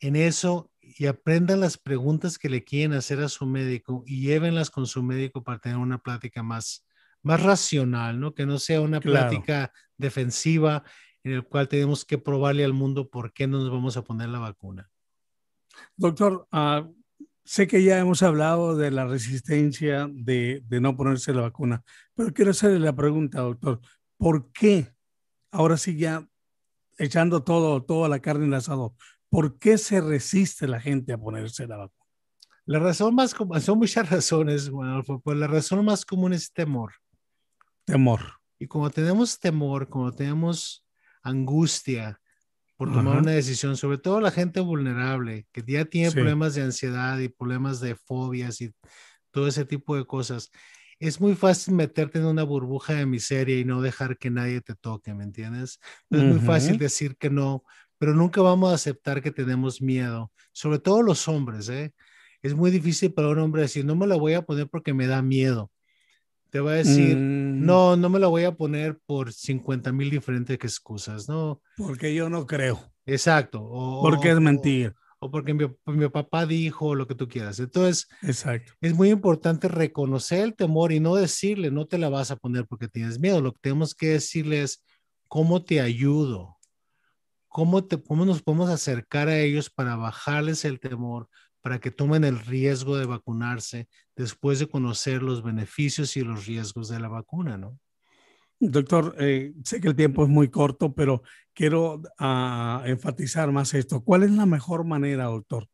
en 0.01 0.17
eso 0.17 0.71
y 0.97 1.07
aprendan 1.07 1.61
las 1.61 1.77
preguntas 1.77 2.39
que 2.39 2.49
le 2.49 2.65
quieren 2.65 2.93
hacer 2.93 3.21
a 3.21 3.29
su 3.29 3.47
médico 3.47 4.05
y 4.07 4.23
llévenlas 4.23 4.71
con 4.71 4.87
su 4.87 5.03
médico 5.03 5.43
para 5.43 5.59
tener 5.59 5.79
una 5.79 5.99
plática 5.99 6.43
más, 6.43 6.87
más 7.23 7.43
racional, 7.43 8.19
¿no? 8.19 8.35
Que 8.35 8.47
no 8.47 8.59
sea 8.59 8.81
una 8.81 9.01
plática 9.01 9.73
defensiva 9.97 10.85
en 11.25 11.33
el 11.33 11.45
cual 11.45 11.69
tenemos 11.69 12.05
que 12.05 12.19
probarle 12.19 12.65
al 12.65 12.73
mundo 12.73 13.11
por 13.11 13.33
qué 13.33 13.47
no 13.47 13.59
nos 13.59 13.71
vamos 13.71 13.97
a 13.97 14.03
poner 14.03 14.29
la 14.29 14.39
vacuna. 14.39 14.89
Doctor, 15.97 16.49
uh, 16.53 16.95
sé 17.45 17.67
que 17.67 17.83
ya 17.83 17.99
hemos 17.99 18.23
hablado 18.23 18.77
de 18.77 18.91
la 18.91 19.07
resistencia 19.07 20.09
de, 20.11 20.63
de, 20.67 20.81
no 20.81 20.97
ponerse 20.97 21.33
la 21.35 21.43
vacuna, 21.43 21.83
pero 22.15 22.33
quiero 22.33 22.53
hacerle 22.53 22.79
la 22.79 22.95
pregunta, 22.95 23.41
doctor, 23.41 23.81
¿por 24.17 24.51
qué, 24.53 24.93
ahora 25.51 25.77
sí 25.77 25.97
ya 25.97 26.29
echando 26.99 27.43
todo, 27.43 27.83
toda 27.85 28.09
la 28.09 28.21
carne 28.21 28.45
en 28.45 28.53
el 28.53 28.59
asado, 28.59 28.97
¿por 29.31 29.59
qué 29.59 29.79
se 29.79 30.01
resiste 30.01 30.67
la 30.67 30.81
gente 30.81 31.13
a 31.13 31.19
ponerse 31.19 31.67
la 31.67 31.77
vacuna? 31.77 32.07
La 32.67 32.79
razón 32.79 33.15
más 33.15 33.35
común, 33.35 33.61
son 33.61 33.79
muchas 33.79 34.11
razones, 34.11 34.71
bueno, 34.71 35.03
pues 35.03 35.39
la 35.39 35.47
razón 35.47 35.85
más 35.85 36.05
común 36.05 36.33
es 36.33 36.53
temor. 36.53 36.95
Temor. 37.85 38.21
Y 38.59 38.67
como 38.67 38.91
tenemos 38.91 39.39
temor, 39.39 39.89
como 39.89 40.13
tenemos 40.13 40.85
angustia, 41.23 42.21
por 42.77 42.93
tomar 42.93 43.19
una 43.19 43.33
decisión, 43.33 43.77
sobre 43.77 43.99
todo 43.99 44.21
la 44.21 44.31
gente 44.31 44.61
vulnerable, 44.61 45.49
que 45.51 45.65
ya 45.67 45.85
tiene 45.85 46.13
problemas 46.13 46.55
de 46.55 46.63
ansiedad 46.63 47.19
y 47.19 47.29
problemas 47.29 47.81
de 47.81 47.97
fobias 47.97 48.61
y 48.61 48.73
todo 49.33 49.49
ese 49.49 49.65
tipo 49.65 49.97
de 49.97 50.05
cosas. 50.05 50.51
Es 51.01 51.21
muy 51.21 51.35
fácil 51.35 51.75
meterte 51.75 52.21
en 52.21 52.27
una 52.27 52.45
burbuja 52.45 52.95
de 52.95 53.07
miseria 53.07 53.59
y 53.59 53.65
no 53.65 53.81
dejar 53.81 54.17
que 54.17 54.31
nadie 54.31 54.61
te 54.61 54.77
toque, 54.77 55.13
¿me 55.13 55.25
entiendes? 55.25 55.81
Es 56.09 56.23
muy 56.23 56.39
fácil 56.39 56.79
decir 56.79 57.17
que 57.17 57.31
no, 57.31 57.65
pero 57.99 58.15
nunca 58.15 58.41
vamos 58.41 58.71
a 58.71 58.75
aceptar 58.75 59.23
que 59.23 59.31
tenemos 59.31 59.83
miedo, 59.83 60.33
sobre 60.53 60.79
todo 60.79 61.03
los 61.03 61.29
hombres, 61.29 61.69
¿eh? 61.69 61.93
Es 62.41 62.55
muy 62.55 62.71
difícil 62.71 63.13
para 63.13 63.29
un 63.29 63.39
hombre 63.39 63.63
decir, 63.63 63.85
no 63.85 63.97
me 63.97 64.07
la 64.07 64.17
voy 64.17 64.35
a 64.35 64.43
poner 64.43 64.69
porque 64.69 64.95
me 64.95 65.07
da 65.07 65.23
miedo 65.23 65.71
te 66.51 66.61
va 66.61 66.73
a 66.73 66.77
decir, 66.77 67.17
mm. 67.17 67.65
no, 67.65 67.97
no 67.97 68.09
me 68.09 68.19
la 68.19 68.27
voy 68.29 68.45
a 68.45 68.53
poner 68.53 68.99
por 69.07 69.33
50 69.33 69.93
mil 69.93 70.11
diferentes 70.11 70.57
excusas, 70.57 71.29
¿no? 71.29 71.61
Porque 71.77 72.15
yo 72.15 72.29
no 72.31 72.47
creo. 72.47 72.81
Exacto. 73.07 73.63
O, 73.63 74.03
porque 74.03 74.31
es 74.31 74.41
mentir. 74.41 74.95
O, 75.21 75.31
porque 75.31 75.53
mi, 75.53 75.67
mi, 75.87 76.09
papá 76.09 76.47
dijo 76.47 76.95
lo 76.95 77.07
que 77.07 77.15
tú 77.15 77.29
quieras. 77.29 77.59
Entonces, 77.59 78.09
Exacto. 78.23 78.73
es 78.81 78.95
muy 78.95 79.11
importante 79.11 79.69
reconocer 79.69 80.41
el 80.41 80.55
temor 80.55 80.93
y 80.93 81.01
no 81.01 81.17
decirle, 81.17 81.71
no 81.71 81.87
te 81.87 81.99
la 81.99 82.09
vas 82.09 82.31
a 82.31 82.37
poner 82.37 82.67
porque 82.67 82.89
tienes 82.89 83.19
miedo. 83.19 83.41
Lo 83.41 83.53
que 83.53 83.61
tenemos 83.61 83.95
que 83.95 84.09
decirle 84.09 84.63
es, 84.63 84.85
¿cómo 85.27 85.65
te 85.65 85.81
ayudo? 85.81 86.58
¿Cómo, 87.49 87.85
te, 87.85 88.03
¿Cómo 88.03 88.25
nos 88.25 88.43
podemos 88.43 88.71
acercar 88.71 89.29
a 89.29 89.39
ellos 89.39 89.71
para 89.71 89.97
bajarles 89.97 90.65
el 90.65 90.81
temor, 90.81 91.29
para 91.61 91.81
que 91.81 91.91
tomen 91.91 92.25
el 92.25 92.39
riesgo 92.39 92.97
de 92.97 93.07
vacunarse 93.07 93.89
después 94.17 94.59
de 94.59 94.69
conocer 94.69 95.23
los 95.23 95.43
beneficios 95.43 96.17
y 96.17 96.23
los 96.23 96.47
riesgos 96.47 96.89
de 96.89 97.01
la 97.01 97.09
vacuna, 97.09 97.57
¿no? 97.59 97.79
Doctor, 98.61 99.15
eh, 99.21 99.55
sé 99.63 99.81
que 99.81 99.89
el 99.89 99.95
tiempo 99.95 100.25
es 100.25 100.29
muy 100.29 100.49
corto, 100.49 100.93
pero 100.93 101.23
quiero 101.55 102.03
ah, 102.19 102.83
enfatizar 102.87 103.53
más 103.53 103.73
esto. 103.75 104.03
¿Cuál 104.03 104.25
es 104.25 104.33
la 104.33 104.47
mejor 104.47 104.85
manera, 104.85 105.25
doctor, 105.25 105.69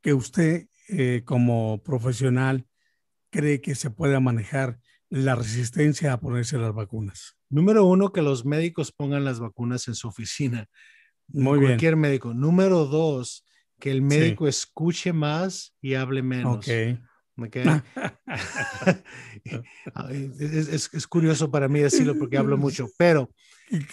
que 0.00 0.14
usted 0.14 0.68
eh, 0.88 1.22
como 1.24 1.82
profesional 1.82 2.66
cree 3.30 3.60
que 3.60 3.74
se 3.74 3.90
pueda 3.90 4.20
manejar 4.20 4.78
la 5.10 5.34
resistencia 5.34 6.12
a 6.12 6.20
ponerse 6.20 6.58
las 6.58 6.72
vacunas? 6.72 7.36
Número 7.50 7.84
uno, 7.84 8.12
que 8.12 8.22
los 8.22 8.44
médicos 8.44 8.92
pongan 8.92 9.24
las 9.24 9.40
vacunas 9.40 9.88
en 9.88 9.96
su 9.96 10.06
oficina. 10.06 10.68
Muy 11.28 11.60
Cualquier 11.60 11.96
médico. 11.96 12.34
Número 12.34 12.86
dos, 12.86 13.44
que 13.78 13.90
el 13.90 14.02
médico 14.02 14.48
escuche 14.48 15.12
más 15.12 15.74
y 15.80 15.94
hable 15.94 16.22
menos. 16.22 16.56
Ok. 16.56 16.98
okay. 17.36 17.64
es, 20.40 20.90
es, 20.92 21.06
curioso 21.06 21.50
para 21.50 21.68
mí 21.68 21.80
decirlo 21.80 22.18
porque 22.18 22.38
hablo 22.38 22.56
mucho, 22.56 22.88
pero, 22.96 23.30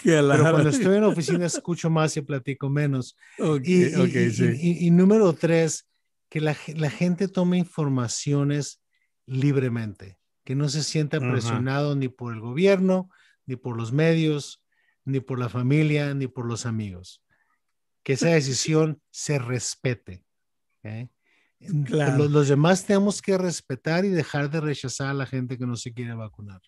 pero 0.04 0.40
cuando 0.40 0.70
estoy 0.70 0.96
en 0.96 1.02
la 1.02 1.10
oficina 1.10 1.46
escucho 1.46 1.90
más 1.90 2.16
y 2.18 2.22
platico 2.22 2.70
menos. 2.70 3.16
Okay, 3.38 3.92
y, 3.92 3.96
okay, 3.96 4.32
sí. 4.32 4.58
y, 4.60 4.92
número 4.92 5.34
tres, 5.34 5.88
que 6.30 6.42
la, 6.42 6.56
la, 6.76 6.90
gente 6.90 7.28
tome 7.28 7.58
informaciones 7.58 8.82
libremente, 9.28 10.18
que 10.44 10.56
no 10.56 10.70
se 10.70 10.84
sienta 10.84 11.20
presionado 11.20 11.96
ni 11.96 12.08
por 12.08 12.34
el 12.34 12.40
gobierno, 12.40 13.10
ni 13.46 13.56
por 13.56 13.78
los 13.78 13.92
medios, 13.92 14.64
ni 15.04 15.20
por 15.20 15.38
la 15.38 15.50
familia, 15.50 16.16
ni 16.16 16.28
por 16.28 16.48
los 16.48 16.66
amigos 16.66 17.25
que 18.06 18.14
esa 18.14 18.30
decisión 18.30 19.02
se 19.10 19.40
respete. 19.40 20.24
Los, 21.60 22.30
los, 22.30 22.48
demás 22.48 22.86
tenemos 22.86 23.20
que 23.20 23.36
respetar 23.36 24.06
y 24.06 24.10
dejar 24.10 24.52
de 24.52 24.62
rechazar 24.62 25.08
a 25.08 25.14
la 25.16 25.26
gente 25.26 25.58
que 25.58 25.66
no 25.66 25.76
se 25.76 25.92
quiere 25.92 26.14
vacunar. 26.14 26.62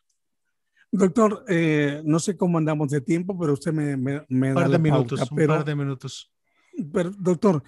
Doctor, 0.91 1.45
eh, 1.47 2.02
no 2.04 2.17
sé 2.19 2.36
cómo 2.36 2.58
andamos 2.58 2.89
de 2.89 3.02
tiempo, 3.02 3.38
pero 3.38 3.54
usted 3.54 3.71
me, 3.71 3.95
me, 3.95 4.26
me 4.30 4.54
par 4.56 4.67
de 4.67 4.80
minutos, 4.80 5.32
un 5.32 5.45
par 5.45 5.63
de 5.63 5.76
minutos. 5.76 6.34
Pero, 6.91 7.12
doctor, 7.12 7.62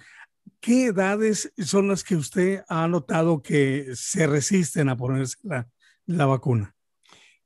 ¿qué 0.58 0.86
edades 0.86 1.52
son 1.58 1.86
las 1.86 2.02
que 2.02 2.16
usted 2.16 2.64
ha 2.68 2.88
notado 2.88 3.40
que 3.40 3.90
se 3.94 4.26
resisten 4.26 4.88
a 4.88 4.96
ponerse 4.96 5.36
la, 5.44 5.68
la 6.06 6.26
vacuna? 6.26 6.74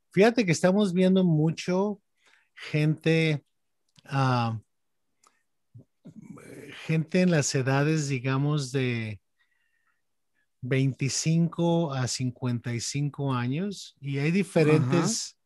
Fíjate 0.09 0.43
que 0.43 0.53
estamos 0.53 0.91
viendo 0.91 1.23
mucho 1.23 2.01
gente, 2.55 3.45
uh, 4.05 4.57
gente 6.85 7.21
en 7.21 7.31
las 7.31 7.53
edades, 7.55 8.07
digamos, 8.07 8.71
de 8.71 9.19
25 10.61 11.93
a 11.93 12.07
55 12.07 13.33
años 13.33 13.95
y 13.99 14.19
hay 14.19 14.29
diferentes, 14.29 15.39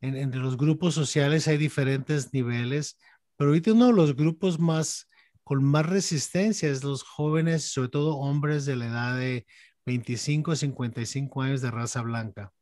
en, 0.00 0.16
entre 0.16 0.40
los 0.40 0.56
grupos 0.56 0.94
sociales 0.94 1.48
hay 1.48 1.56
diferentes 1.56 2.32
niveles, 2.32 2.96
pero 3.36 3.50
ahorita 3.50 3.72
uno 3.72 3.86
de 3.86 3.92
los 3.92 4.14
grupos 4.14 4.60
más 4.60 5.08
con 5.42 5.62
más 5.64 5.84
resistencia 5.84 6.70
es 6.70 6.84
los 6.84 7.02
jóvenes, 7.02 7.64
sobre 7.64 7.88
todo 7.88 8.16
hombres 8.16 8.64
de 8.64 8.76
la 8.76 8.86
edad 8.86 9.18
de 9.18 9.46
25 9.84 10.52
a 10.52 10.56
55 10.56 11.42
años 11.42 11.60
de 11.60 11.70
raza 11.70 12.02
blanca. 12.02 12.52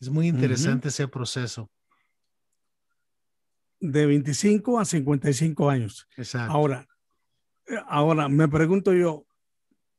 Es 0.00 0.10
muy 0.10 0.28
interesante 0.28 0.88
ese 0.88 1.08
proceso. 1.08 1.70
De 3.80 4.06
25 4.06 4.78
a 4.78 4.84
55 4.84 5.70
años. 5.70 6.06
Exacto. 6.16 6.52
Ahora, 6.52 6.86
ahora 7.88 8.28
me 8.28 8.48
pregunto 8.48 8.92
yo, 8.92 9.26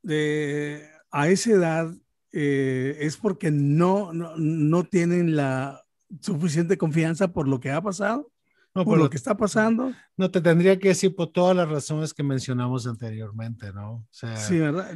de, 0.03 0.89
a 1.11 1.29
esa 1.29 1.51
edad 1.51 1.93
eh, 2.31 2.97
es 3.01 3.17
porque 3.17 3.51
no, 3.51 4.13
no, 4.13 4.35
no, 4.37 4.83
tienen 4.83 5.35
la 5.35 5.83
suficiente 6.21 6.77
confianza 6.77 7.33
por 7.33 7.47
lo 7.47 7.59
que 7.59 7.71
ha 7.71 7.81
pasado, 7.81 8.31
no, 8.73 8.85
por, 8.85 8.97
lo, 8.97 9.09
que 9.09 9.17
está 9.17 9.35
pasando. 9.35 9.91
No, 10.15 10.31
te 10.31 10.39
tendría 10.39 10.79
que 10.79 10.89
decir 10.89 11.13
por 11.13 11.31
todas 11.31 11.55
las 11.55 11.69
razones 11.69 12.13
que 12.13 12.23
mencionamos 12.23 12.87
anteriormente, 12.87 13.73
¿no? 13.73 13.91
O 13.95 14.07
sea, 14.09 14.37
sí, 14.37 14.59
¿verdad? 14.59 14.89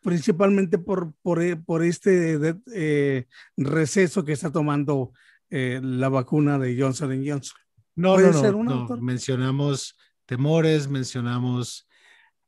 Principalmente 0.00 0.78
por, 0.78 1.12
por, 1.22 1.42
eh, 1.42 1.56
por 1.56 1.82
este 1.82 2.56
eh, 2.74 3.26
receso 3.56 4.24
que 4.24 4.32
está 4.32 4.50
tomando 4.50 5.12
la 5.50 6.08
vacuna 6.08 6.58
de 6.58 6.80
Johnson 6.80 7.22
Johnson. 7.26 7.58
No, 7.94 8.16
no, 8.18 8.62
no, 8.62 8.96
mencionamos 8.96 9.98
temores, 10.24 10.88
mencionamos 10.88 11.86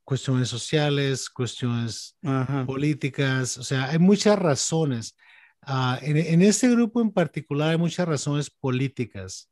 cuestiones 0.04 0.48
sociales, 0.48 1.28
cuestiones 1.30 2.16
políticas, 2.66 3.58
o 3.58 3.62
sea, 3.62 3.86
hay 3.90 3.98
muchas 3.98 4.38
razones. 4.38 5.16
Uh, 5.66 5.96
en, 6.02 6.18
en, 6.18 6.42
este 6.42 6.68
grupo 6.68 7.00
en 7.00 7.10
particular 7.10 7.70
hay 7.70 7.78
muchas 7.78 8.06
razones 8.06 8.50
políticas 8.50 9.50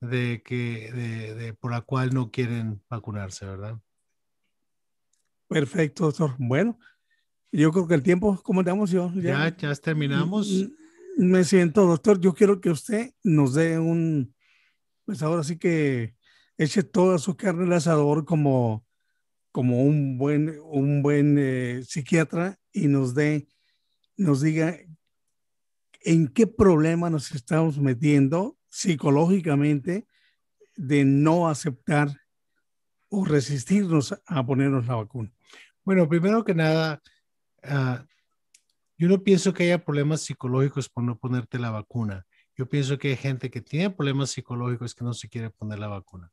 de 0.00 0.42
que, 0.44 0.92
de, 0.92 1.34
de, 1.34 1.54
por 1.54 1.72
la 1.72 1.80
cual 1.80 2.14
no 2.14 2.30
quieren 2.30 2.80
vacunarse, 2.88 3.46
¿verdad? 3.46 3.76
Perfecto, 5.48 6.04
doctor. 6.04 6.36
Bueno, 6.38 6.78
yo 7.50 7.72
creo 7.72 7.88
que 7.88 7.94
el 7.94 8.02
tiempo, 8.02 8.40
¿cómo 8.44 8.60
estamos 8.60 8.92
yo? 8.92 9.12
Ya, 9.16 9.54
ya, 9.56 9.74
terminamos. 9.74 10.68
Me 11.16 11.42
siento, 11.42 11.84
doctor, 11.84 12.20
yo 12.20 12.32
quiero 12.32 12.60
que 12.60 12.70
usted 12.70 13.12
nos 13.24 13.54
dé 13.54 13.78
un, 13.78 14.32
pues 15.04 15.22
ahora 15.22 15.42
sí 15.42 15.58
que 15.58 16.14
eche 16.56 16.84
toda 16.84 17.18
su 17.18 17.36
carne 17.36 17.64
al 17.64 17.72
asador 17.72 18.24
como 18.24 18.86
como 19.52 19.82
un 19.82 20.18
buen, 20.18 20.58
un 20.64 21.02
buen 21.02 21.36
eh, 21.38 21.82
psiquiatra 21.84 22.58
y 22.72 22.86
nos 22.86 23.14
dé, 23.14 23.48
nos 24.16 24.40
diga 24.40 24.76
en 26.02 26.28
qué 26.28 26.46
problema 26.46 27.10
nos 27.10 27.32
estamos 27.32 27.78
metiendo 27.78 28.56
psicológicamente 28.68 30.06
de 30.76 31.04
no 31.04 31.48
aceptar 31.48 32.08
o 33.08 33.24
resistirnos 33.24 34.14
a 34.26 34.46
ponernos 34.46 34.86
la 34.86 34.94
vacuna. 34.94 35.32
Bueno, 35.84 36.08
primero 36.08 36.44
que 36.44 36.54
nada, 36.54 37.02
uh, 37.64 38.04
yo 38.96 39.08
no 39.08 39.22
pienso 39.22 39.52
que 39.52 39.64
haya 39.64 39.84
problemas 39.84 40.22
psicológicos 40.22 40.88
por 40.88 41.02
no 41.02 41.18
ponerte 41.18 41.58
la 41.58 41.70
vacuna. 41.70 42.26
Yo 42.60 42.68
pienso 42.68 42.98
que 42.98 43.08
hay 43.08 43.16
gente 43.16 43.50
que 43.50 43.62
tiene 43.62 43.88
problemas 43.88 44.32
psicológicos 44.32 44.94
que 44.94 45.02
no 45.02 45.14
se 45.14 45.30
quiere 45.30 45.48
poner 45.48 45.78
la 45.78 45.88
vacuna. 45.88 46.30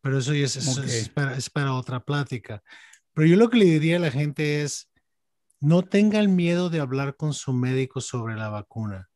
Pero 0.00 0.18
eso, 0.18 0.32
es, 0.32 0.54
es, 0.54 1.08
para, 1.08 1.36
es 1.36 1.50
para 1.50 1.74
otra 1.74 1.98
plática. 1.98 2.62
Pero 3.12 3.26
yo 3.26 3.34
lo 3.34 3.50
que 3.50 3.56
le 3.56 3.64
diría 3.64 3.96
a 3.96 3.98
la 3.98 4.12
gente 4.12 4.62
es, 4.62 4.88
no 5.58 5.82
tengan 5.82 6.36
miedo 6.36 6.70
de 6.70 6.78
hablar 6.78 7.16
con 7.16 7.34
su 7.34 7.52
médico 7.52 8.00
sobre 8.00 8.36
la 8.36 8.50
vacuna. 8.50 9.10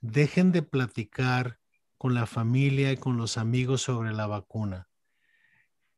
Dejen 0.00 0.50
de 0.50 0.62
platicar 0.62 1.58
con 1.98 2.14
la 2.14 2.24
familia 2.24 2.90
y 2.90 2.96
con 2.96 3.18
los 3.18 3.36
amigos 3.36 3.82
sobre 3.82 4.14
la 4.14 4.26
vacuna. 4.26 4.88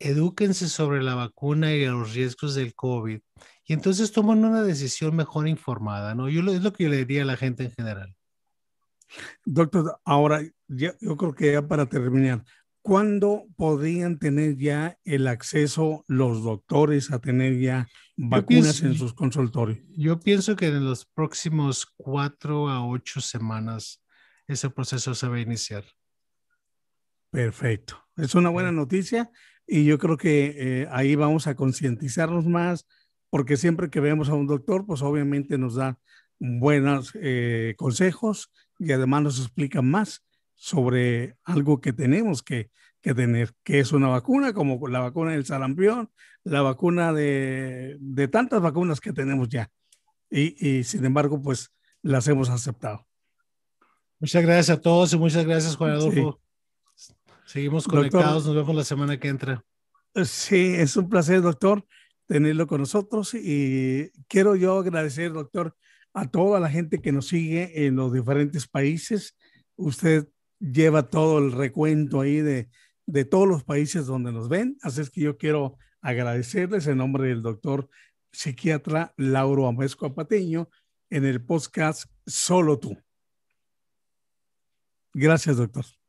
Edúquense 0.01 0.69
sobre 0.69 1.05
la 1.05 1.15
vacuna 1.15 1.73
y 1.73 1.87
los 1.87 2.15
riesgos 2.15 2.57
del 2.57 2.75
COVID 2.75 3.21
y 3.65 3.73
entonces 3.73 4.11
toman 4.11 4.45
una 4.45 4.65
decisión 4.65 5.15
mejor 5.15 5.47
informada, 5.47 6.17
¿no? 6.17 6.29
Yo 6.29 6.41
es 6.51 6.65
lo 6.65 6.73
que 6.73 6.83
yo 6.83 6.91
le 6.91 6.97
diría 6.97 7.23
a 7.23 7.27
la 7.27 7.37
gente 7.37 7.63
en 7.63 7.71
general. 7.71 8.17
Doctor, 9.45 10.01
ahora 10.05 10.43
yo 10.69 10.93
creo 11.17 11.35
que 11.35 11.53
ya 11.53 11.67
para 11.67 11.87
terminar, 11.87 12.45
¿cuándo 12.83 13.47
podrían 13.57 14.19
tener 14.19 14.57
ya 14.57 14.99
el 15.05 15.27
acceso 15.27 16.05
los 16.09 16.43
doctores 16.43 17.11
a 17.11 17.19
tener 17.19 17.59
ya 17.59 17.89
vacunas 18.17 18.83
en 18.83 18.95
sus 18.95 19.15
consultorios? 19.15 19.79
Yo 19.97 20.21
pienso 20.21 20.57
que 20.57 20.67
en 20.67 20.85
los 20.85 21.07
próximos 21.07 21.87
cuatro 21.97 22.69
a 22.69 22.87
ocho 22.87 23.21
semanas 23.21 24.03
ese 24.47 24.71
proceso 24.71 25.15
se 25.15 25.29
va 25.29 25.37
a 25.37 25.41
iniciar. 25.41 25.85
Perfecto. 27.31 27.97
Es 28.17 28.35
una 28.35 28.49
buena 28.49 28.73
noticia 28.73 29.31
y 29.67 29.85
yo 29.85 29.99
creo 29.99 30.17
que 30.17 30.55
eh, 30.57 30.89
ahí 30.91 31.15
vamos 31.15 31.47
a 31.47 31.55
concientizarnos 31.55 32.47
más 32.47 32.87
porque 33.31 33.57
siempre 33.57 33.91
que 33.91 34.01
vemos 34.01 34.29
a 34.29 34.35
un 34.35 34.49
doctor, 34.49 34.85
pues 34.85 35.03
obviamente 35.03 35.57
nos 35.57 35.77
da 35.77 35.99
buenos 36.41 37.13
eh, 37.15 37.75
consejos 37.77 38.51
y 38.81 38.93
además 38.93 39.23
nos 39.23 39.39
explican 39.39 39.89
más 39.89 40.25
sobre 40.55 41.37
algo 41.45 41.81
que 41.81 41.93
tenemos 41.93 42.43
que, 42.43 42.71
que, 43.03 43.15
tener, 43.15 43.53
que 43.63 43.79
es 43.79 43.93
una 43.93 44.09
vacuna, 44.09 44.55
como 44.55 44.89
la 44.89 45.01
vacuna 45.01 45.33
del 45.33 45.45
sarampión, 45.45 46.11
la 46.45 46.63
vacuna 46.63 47.13
de, 47.13 47.97
de 48.01 48.29
tantas 48.29 48.61
vacunas 48.63 49.01
que 49.01 49.13
tenemos 49.13 49.49
ya. 49.51 49.71
Y, 50.31 50.67
y, 50.67 50.85
sin 50.85 51.05
embargo, 51.05 51.43
pues 51.43 51.71
las 52.03 52.27
hemos 52.29 52.49
aceptado. 52.49 53.07
Muchas 54.19 54.43
gracias 54.43 54.71
a 54.71 54.81
todos 54.81 55.13
y 55.13 55.19
muchas 55.19 55.45
gracias, 55.45 55.77
Juan 55.77 55.93
Adolfo. 55.93 56.41
Seguimos 57.45 57.87
conectados, 57.87 58.47
nos 58.47 58.55
vemos 58.55 58.75
la 58.75 58.85
semana 58.85 59.19
que 59.19 59.29
entra. 59.29 59.63
Sí, 60.25 60.75
es 60.75 60.97
un 60.97 61.09
placer, 61.09 61.43
doctor, 61.43 61.85
tenerlo 62.27 62.67
con 62.67 62.81
nosotros 62.81 63.35
y 63.35 64.11
quiero 64.29 64.57
yo 64.57 64.79
agradecer, 64.79 65.33
doctor, 65.33 65.77
a 66.13 66.31
toda 66.31 66.61
la 66.61 66.71
gente 66.71 67.01
que 67.01 67.13
nos 67.13 67.29
sigue 67.29 67.87
en 67.87 67.97
los 67.97 68.13
diferentes 68.13 68.67
países. 68.67 69.37
Usted 69.77 70.29
lleva 70.59 71.09
todo 71.09 71.39
el 71.39 71.53
recuento 71.53 72.21
ahí 72.21 72.41
de, 72.41 72.69
de 73.07 73.25
todos 73.25 73.49
los 73.49 73.65
países 73.65 74.07
donde 74.07 74.33
nos 74.33 74.49
ven. 74.49 74.77
Así 74.83 75.01
es 75.01 75.11
que 75.11 75.21
yo 75.21 75.37
quiero 75.37 75.79
agradecerles 76.01 76.87
en 76.87 76.99
nombre 76.99 77.29
del 77.29 77.43
doctor 77.43 77.89
psiquiatra 78.33 79.13
Lauro 79.17 79.67
Amesco 79.67 80.07
Apateño 80.07 80.69
en 81.11 81.25
el 81.25 81.45
podcast 81.45 82.05
Solo 82.27 82.79
tú. 82.79 82.97
Gracias, 85.13 85.57
doctor. 85.57 86.00